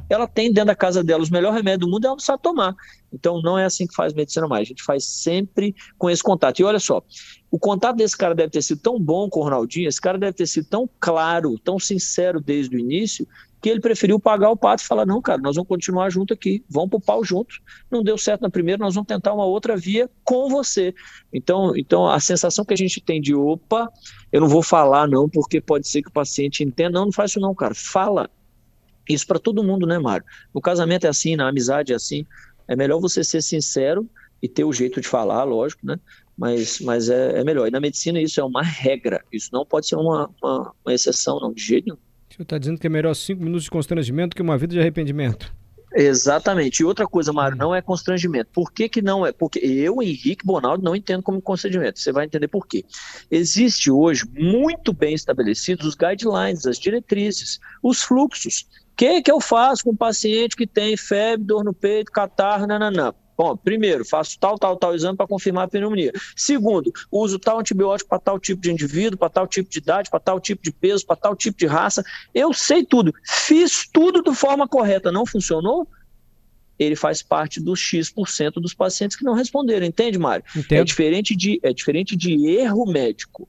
Ela 0.09 0.27
tem 0.27 0.51
dentro 0.51 0.67
da 0.67 0.75
casa 0.75 1.03
dela 1.03 1.21
os 1.21 1.29
melhores 1.29 1.57
remédios 1.57 1.87
do 1.87 1.91
mundo, 1.91 2.05
ela 2.05 2.15
não 2.15 2.19
sabe 2.19 2.41
tomar. 2.41 2.75
Então 3.11 3.41
não 3.41 3.57
é 3.57 3.65
assim 3.65 3.87
que 3.87 3.95
faz 3.95 4.13
medicina 4.13 4.47
mais, 4.47 4.61
a 4.61 4.69
gente 4.69 4.83
faz 4.83 5.05
sempre 5.05 5.75
com 5.97 6.09
esse 6.09 6.23
contato. 6.23 6.59
E 6.59 6.63
olha 6.63 6.79
só, 6.79 7.03
o 7.49 7.57
contato 7.57 7.97
desse 7.97 8.17
cara 8.17 8.35
deve 8.35 8.49
ter 8.49 8.61
sido 8.61 8.81
tão 8.81 8.99
bom 8.99 9.29
com 9.29 9.39
o 9.39 9.43
Ronaldinho, 9.43 9.87
esse 9.87 10.01
cara 10.01 10.17
deve 10.17 10.33
ter 10.33 10.47
sido 10.47 10.67
tão 10.67 10.89
claro, 10.99 11.57
tão 11.59 11.79
sincero 11.79 12.39
desde 12.39 12.75
o 12.75 12.79
início, 12.79 13.27
que 13.61 13.69
ele 13.69 13.79
preferiu 13.79 14.19
pagar 14.19 14.49
o 14.49 14.57
pato 14.57 14.83
e 14.83 14.85
falar: 14.85 15.05
não, 15.05 15.21
cara, 15.21 15.41
nós 15.41 15.55
vamos 15.55 15.67
continuar 15.67 16.09
junto 16.09 16.33
aqui, 16.33 16.63
vamos 16.69 16.89
pro 16.89 16.99
pau 16.99 17.23
junto. 17.23 17.55
Não 17.89 18.03
deu 18.03 18.17
certo 18.17 18.41
na 18.41 18.49
primeira, 18.49 18.83
nós 18.83 18.95
vamos 18.95 19.07
tentar 19.07 19.33
uma 19.33 19.45
outra 19.45 19.75
via 19.75 20.09
com 20.23 20.49
você. 20.49 20.93
Então, 21.33 21.75
então 21.75 22.07
a 22.07 22.19
sensação 22.19 22.63
que 22.63 22.73
a 22.73 22.77
gente 22.77 23.01
tem 23.01 23.19
de 23.19 23.33
opa, 23.33 23.91
eu 24.31 24.41
não 24.41 24.47
vou 24.47 24.61
falar, 24.61 25.07
não, 25.07 25.27
porque 25.27 25.59
pode 25.59 25.87
ser 25.87 26.01
que 26.01 26.09
o 26.09 26.13
paciente 26.13 26.63
entenda. 26.63 26.91
Não, 26.91 27.05
não 27.05 27.11
faz 27.11 27.31
isso, 27.31 27.39
não, 27.39 27.53
cara. 27.55 27.73
Fala. 27.75 28.29
Isso 29.09 29.25
para 29.25 29.39
todo 29.39 29.63
mundo, 29.63 29.85
né, 29.85 29.97
Mário? 29.97 30.25
No 30.53 30.61
casamento 30.61 31.05
é 31.05 31.09
assim, 31.09 31.35
na 31.35 31.47
amizade 31.47 31.93
é 31.93 31.95
assim. 31.95 32.25
É 32.67 32.75
melhor 32.75 32.99
você 32.99 33.23
ser 33.23 33.41
sincero 33.41 34.09
e 34.41 34.47
ter 34.47 34.63
o 34.63 34.73
jeito 34.73 34.99
de 34.99 35.07
falar, 35.07 35.43
lógico, 35.43 35.85
né? 35.85 35.99
Mas, 36.37 36.79
mas 36.81 37.09
é, 37.09 37.39
é 37.39 37.43
melhor. 37.43 37.67
E 37.67 37.71
na 37.71 37.79
medicina 37.79 38.21
isso 38.21 38.39
é 38.39 38.43
uma 38.43 38.61
regra. 38.61 39.23
Isso 39.31 39.49
não 39.51 39.65
pode 39.65 39.87
ser 39.87 39.95
uma, 39.95 40.29
uma, 40.41 40.73
uma 40.85 40.93
exceção, 40.93 41.39
não, 41.39 41.53
de 41.53 41.61
jeito 41.63 41.85
nenhum. 41.85 41.97
senhor 42.29 42.43
está 42.43 42.57
dizendo 42.57 42.79
que 42.79 42.85
é 42.85 42.89
melhor 42.89 43.15
cinco 43.15 43.43
minutos 43.43 43.63
de 43.63 43.71
constrangimento 43.71 44.35
que 44.35 44.41
uma 44.41 44.57
vida 44.57 44.73
de 44.73 44.79
arrependimento. 44.79 45.51
Exatamente. 45.99 46.81
E 46.81 46.85
outra 46.85 47.07
coisa, 47.07 47.33
Mário, 47.33 47.55
hum. 47.55 47.59
não 47.59 47.75
é 47.75 47.81
constrangimento. 47.81 48.51
Por 48.53 48.71
que, 48.71 48.87
que 48.87 49.01
não 49.01 49.25
é? 49.25 49.31
Porque 49.31 49.57
eu, 49.57 50.01
Henrique 50.01 50.45
Bonaldo, 50.45 50.83
não 50.83 50.95
entendo 50.95 51.23
como 51.23 51.41
constrangimento. 51.41 51.99
Você 51.99 52.11
vai 52.11 52.25
entender 52.25 52.47
por 52.47 52.67
quê. 52.67 52.85
Existe 53.31 53.89
hoje, 53.89 54.23
muito 54.31 54.93
bem 54.93 55.15
estabelecidos, 55.15 55.87
os 55.87 55.95
guidelines, 55.95 56.67
as 56.67 56.77
diretrizes, 56.77 57.59
os 57.81 58.03
fluxos. 58.03 58.67
O 58.91 58.95
que, 58.95 59.23
que 59.23 59.31
eu 59.31 59.41
faço 59.41 59.83
com 59.83 59.91
um 59.91 59.95
paciente 59.95 60.55
que 60.55 60.67
tem 60.67 60.95
febre, 60.95 61.45
dor 61.45 61.63
no 61.63 61.73
peito, 61.73 62.11
catarro, 62.11 62.67
nananã? 62.67 63.13
Bom, 63.37 63.55
primeiro, 63.55 64.03
faço 64.03 64.39
tal, 64.39 64.57
tal, 64.57 64.75
tal 64.75 64.95
exame 64.95 65.15
para 65.15 65.27
confirmar 65.27 65.65
a 65.65 65.67
pneumonia. 65.67 66.11
Segundo, 66.35 66.91
uso 67.11 67.37
tal 67.37 67.59
antibiótico 67.59 68.09
para 68.09 68.19
tal 68.19 68.39
tipo 68.39 68.59
de 68.59 68.71
indivíduo, 68.71 69.17
para 69.17 69.29
tal 69.29 69.47
tipo 69.47 69.69
de 69.69 69.77
idade, 69.77 70.09
para 70.09 70.19
tal 70.19 70.39
tipo 70.39 70.63
de 70.63 70.71
peso, 70.71 71.05
para 71.05 71.15
tal 71.15 71.35
tipo 71.35 71.55
de 71.55 71.67
raça. 71.67 72.03
Eu 72.33 72.51
sei 72.51 72.83
tudo. 72.83 73.13
Fiz 73.23 73.87
tudo 73.93 74.23
de 74.23 74.35
forma 74.35 74.67
correta. 74.67 75.11
Não 75.11 75.23
funcionou? 75.23 75.87
Ele 76.79 76.95
faz 76.95 77.21
parte 77.21 77.61
dos 77.61 77.79
X% 77.79 78.59
dos 78.59 78.73
pacientes 78.73 79.15
que 79.15 79.23
não 79.23 79.33
responderam. 79.33 79.85
Entende, 79.85 80.17
Mário? 80.17 80.43
É 80.71 80.83
diferente, 80.83 81.35
de, 81.35 81.59
é 81.61 81.71
diferente 81.71 82.15
de 82.15 82.47
erro 82.47 82.85
médico. 82.85 83.47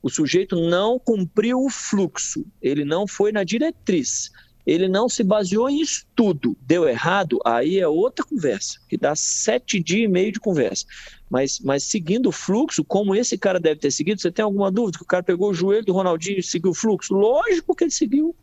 O 0.00 0.08
sujeito 0.08 0.54
não 0.56 0.98
cumpriu 0.98 1.64
o 1.64 1.70
fluxo, 1.70 2.44
ele 2.60 2.84
não 2.84 3.06
foi 3.06 3.32
na 3.32 3.42
diretriz 3.42 4.30
ele 4.66 4.88
não 4.88 5.08
se 5.08 5.22
baseou 5.22 5.68
em 5.68 5.80
estudo, 5.80 6.56
deu 6.62 6.88
errado, 6.88 7.38
aí 7.44 7.78
é 7.78 7.86
outra 7.86 8.24
conversa, 8.24 8.78
que 8.88 8.96
dá 8.96 9.14
sete 9.14 9.78
dias 9.78 10.04
e 10.04 10.08
meio 10.08 10.32
de 10.32 10.40
conversa. 10.40 10.86
Mas, 11.28 11.60
mas 11.60 11.84
seguindo 11.84 12.28
o 12.28 12.32
fluxo, 12.32 12.84
como 12.84 13.14
esse 13.14 13.36
cara 13.36 13.60
deve 13.60 13.80
ter 13.80 13.90
seguido, 13.90 14.20
você 14.20 14.30
tem 14.30 14.44
alguma 14.44 14.70
dúvida 14.70 14.98
que 14.98 15.04
o 15.04 15.06
cara 15.06 15.22
pegou 15.22 15.50
o 15.50 15.54
joelho 15.54 15.84
do 15.84 15.92
Ronaldinho 15.92 16.38
e 16.38 16.42
seguiu 16.42 16.70
o 16.70 16.74
fluxo? 16.74 17.12
Lógico 17.12 17.74
que 17.74 17.84
ele 17.84 17.90
seguiu. 17.90 18.34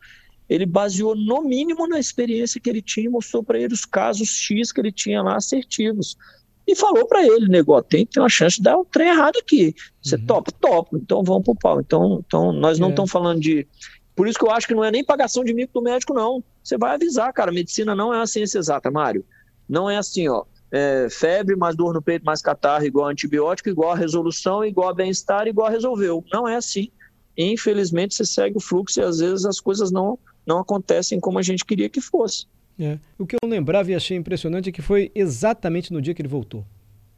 Ele 0.48 0.66
baseou 0.66 1.16
no 1.16 1.42
mínimo 1.42 1.88
na 1.88 1.98
experiência 1.98 2.60
que 2.60 2.68
ele 2.68 2.82
tinha 2.82 3.06
e 3.06 3.08
mostrou 3.08 3.42
para 3.42 3.58
ele 3.58 3.72
os 3.72 3.84
casos 3.84 4.28
X 4.28 4.70
que 4.70 4.80
ele 4.80 4.92
tinha 4.92 5.22
lá 5.22 5.36
assertivos. 5.36 6.16
e 6.66 6.76
falou 6.76 7.06
para 7.06 7.24
ele, 7.26 7.48
negócio, 7.48 7.84
tem, 7.88 8.06
tem 8.06 8.22
uma 8.22 8.28
chance 8.28 8.56
de 8.56 8.62
dar 8.62 8.76
um 8.76 8.84
trem 8.84 9.08
errado 9.08 9.38
aqui. 9.38 9.74
Você 10.02 10.16
uhum. 10.16 10.26
topa? 10.26 10.52
Topa. 10.52 10.98
Então 10.98 11.24
vamos 11.24 11.44
pro 11.44 11.54
pau. 11.54 11.80
Então, 11.80 12.22
então 12.26 12.52
nós 12.52 12.78
não 12.78 12.90
estamos 12.90 13.10
é. 13.10 13.12
falando 13.12 13.40
de. 13.40 13.66
Por 14.14 14.28
isso 14.28 14.38
que 14.38 14.44
eu 14.44 14.50
acho 14.50 14.66
que 14.66 14.74
não 14.74 14.84
é 14.84 14.90
nem 14.90 15.04
pagação 15.04 15.42
de 15.44 15.54
mico 15.54 15.72
do 15.72 15.82
médico, 15.82 16.12
não. 16.12 16.42
Você 16.62 16.76
vai 16.76 16.94
avisar, 16.94 17.32
cara. 17.32 17.50
Medicina 17.50 17.94
não 17.94 18.12
é 18.12 18.18
uma 18.18 18.26
ciência 18.26 18.58
exata, 18.58 18.90
Mário. 18.90 19.24
Não 19.68 19.88
é 19.88 19.96
assim, 19.96 20.28
ó. 20.28 20.44
É, 20.70 21.08
febre, 21.10 21.56
mais 21.56 21.76
dor 21.76 21.92
no 21.92 22.00
peito, 22.00 22.24
mais 22.24 22.40
catarro, 22.40 22.84
igual 22.84 23.08
antibiótico, 23.08 23.68
igual 23.68 23.92
a 23.92 23.96
resolução, 23.96 24.64
igual 24.64 24.88
a 24.88 24.94
bem-estar, 24.94 25.46
igual 25.46 25.66
a 25.66 25.70
resolveu. 25.70 26.24
Não 26.32 26.46
é 26.46 26.56
assim. 26.56 26.90
Infelizmente, 27.36 28.14
você 28.14 28.24
segue 28.24 28.56
o 28.56 28.60
fluxo 28.60 29.00
e 29.00 29.02
às 29.02 29.18
vezes 29.18 29.44
as 29.44 29.60
coisas 29.60 29.90
não, 29.90 30.18
não 30.46 30.58
acontecem 30.58 31.18
como 31.20 31.38
a 31.38 31.42
gente 31.42 31.64
queria 31.64 31.88
que 31.88 32.00
fosse. 32.00 32.46
É. 32.78 32.98
O 33.18 33.26
que 33.26 33.36
eu 33.36 33.48
lembrava 33.48 33.90
e 33.90 33.94
achei 33.94 34.16
impressionante 34.16 34.68
é 34.68 34.72
que 34.72 34.82
foi 34.82 35.10
exatamente 35.14 35.92
no 35.92 36.00
dia 36.00 36.14
que 36.14 36.22
ele 36.22 36.28
voltou 36.28 36.64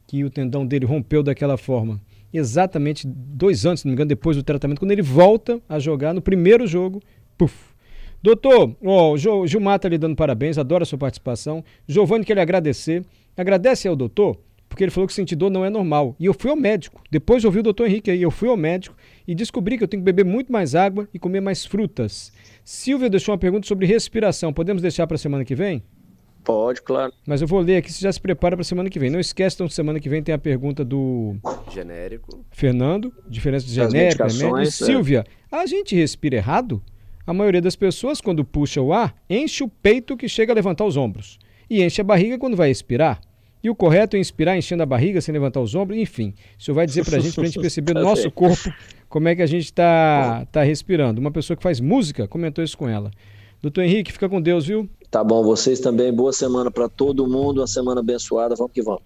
que 0.07 0.25
o 0.25 0.31
tendão 0.31 0.67
dele 0.67 0.87
rompeu 0.87 1.23
daquela 1.23 1.57
forma. 1.57 2.01
Exatamente 2.37 3.07
dois 3.07 3.65
anos, 3.65 3.81
se 3.81 3.87
não 3.87 3.91
me 3.91 3.95
engano, 3.95 4.09
depois 4.09 4.37
do 4.37 4.43
tratamento, 4.43 4.81
quando 4.81 4.91
ele 4.91 5.03
volta 5.03 5.63
a 5.69 5.79
jogar 5.79 6.13
no 6.13 6.21
primeiro 6.21 6.67
jogo, 6.67 7.01
puf. 7.39 7.73
Doutor, 8.21 8.75
ó, 8.85 9.13
o 9.13 9.47
Gilmar 9.47 9.77
está 9.77 9.89
lhe 9.89 9.99
dando 9.99 10.17
parabéns, 10.17 10.59
adora 10.59 10.83
a 10.83 10.87
sua 10.87 10.99
participação. 10.99 11.63
Giovanni 11.87 12.25
quer 12.25 12.35
lhe 12.35 12.41
agradecer. 12.41 13.05
Agradece 13.37 13.87
ao 13.87 13.95
doutor, 13.95 14.37
porque 14.69 14.83
ele 14.83 14.91
falou 14.91 15.07
que 15.07 15.15
sentir 15.15 15.37
dor 15.37 15.51
não 15.51 15.65
é 15.65 15.71
normal. 15.71 16.17
E 16.19 16.27
eu 16.27 16.35
fui 16.35 16.51
ao 16.51 16.57
médico. 16.57 17.01
Depois 17.09 17.41
de 17.41 17.47
ouvir 17.47 17.61
o 17.61 17.63
doutor 17.63 17.87
Henrique 17.87 18.11
aí, 18.11 18.23
eu 18.23 18.31
fui 18.31 18.49
ao 18.49 18.57
médico 18.57 18.97
e 19.29 19.35
descobri 19.35 19.79
que 19.79 19.85
eu 19.85 19.89
tenho 19.89 20.01
que 20.01 20.05
beber 20.05 20.25
muito 20.25 20.51
mais 20.51 20.75
água 20.75 21.09
e 21.15 21.19
comer 21.21 21.41
mais 21.41 21.65
frutas. 21.65 22.33
Silvia 22.65 23.09
deixou 23.09 23.33
uma 23.33 23.39
pergunta 23.39 23.67
sobre 23.69 23.87
respiração. 23.87 24.53
Podemos 24.53 24.83
deixar 24.83 25.07
para 25.07 25.15
a 25.15 25.19
semana 25.19 25.45
que 25.45 25.55
vem? 25.55 25.83
Pode, 26.45 26.83
claro. 26.83 27.11
Mas 27.27 27.41
eu 27.41 27.49
vou 27.49 27.61
ler 27.61 27.79
aqui, 27.79 27.91
você 27.91 28.03
já 28.03 28.13
se 28.13 28.21
prepara 28.21 28.55
para 28.55 28.61
a 28.61 28.65
semana 28.65 28.91
que 28.91 28.99
vem. 28.99 29.09
Não 29.09 29.19
esquece, 29.19 29.57
então, 29.57 29.69
semana 29.69 29.99
que 29.99 30.11
vem 30.11 30.23
tem 30.23 30.35
a 30.35 30.39
pergunta 30.39 30.85
do... 30.85 31.37
Genérico. 31.73 32.45
Fernando, 32.51 33.11
diferença 33.27 33.67
de 33.67 33.73
genérico, 33.73 34.23
remédio. 34.25 34.61
E 34.61 34.71
Silvia, 34.71 35.25
é. 35.51 35.57
a 35.57 35.65
gente 35.65 35.97
respira 35.97 36.37
errado? 36.37 36.83
A 37.27 37.33
maioria 37.33 37.63
das 37.63 37.75
pessoas, 37.75 38.21
quando 38.21 38.45
puxa 38.45 38.83
o 38.83 38.93
ar, 38.93 39.15
enche 39.29 39.65
o 39.65 39.69
peito 39.69 40.15
que 40.15 40.29
chega 40.29 40.53
a 40.53 40.55
levantar 40.55 40.85
os 40.85 40.99
ombros. 40.99 41.39
E 41.71 41.83
enche 41.83 42.03
a 42.03 42.05
barriga 42.05 42.39
quando 42.39 42.57
vai 42.57 42.71
expirar. 42.71 43.19
E 43.63 43.71
o 43.71 43.75
correto 43.75 44.15
é 44.15 44.21
inspirar 44.21 44.59
enchendo 44.59 44.83
a 44.83 44.87
barriga 44.87 45.23
sem 45.23 45.33
levantar 45.33 45.61
os 45.61 45.75
ombros, 45.75 45.99
enfim. 45.99 46.35
O 46.59 46.63
senhor 46.63 46.75
vai 46.75 46.85
dizer 46.85 47.03
para 47.03 47.17
a 47.17 47.21
gente, 47.21 47.35
para 47.35 47.45
a 47.45 47.47
gente 47.47 47.59
perceber 47.63 47.95
no 47.95 48.03
nosso 48.03 48.31
corpo 48.31 48.71
como 49.09 49.27
é 49.27 49.35
que 49.35 49.41
a 49.41 49.47
gente 49.47 49.65
está 49.65 50.47
tá 50.53 50.63
respirando. 50.63 51.19
Uma 51.19 51.31
pessoa 51.31 51.57
que 51.57 51.63
faz 51.63 51.81
música 51.81 52.29
comentou 52.29 52.63
isso 52.63 52.77
com 52.77 52.87
ela. 52.87 53.11
Doutor 53.65 53.83
Henrique, 53.83 54.13
fica 54.13 54.29
com 54.29 54.43
Deus, 54.43 54.67
viu? 54.67 54.87
Tá 55.11 55.25
bom, 55.25 55.43
vocês 55.43 55.81
também. 55.81 56.13
Boa 56.13 56.35
semana 56.35 56.71
para 56.71 56.87
todo 56.87 57.27
mundo, 57.27 57.63
uma 57.63 57.67
semana 57.67 58.01
abençoada. 58.01 58.55
Vamos 58.55 58.73
que 58.75 58.83
vamos. 58.83 59.05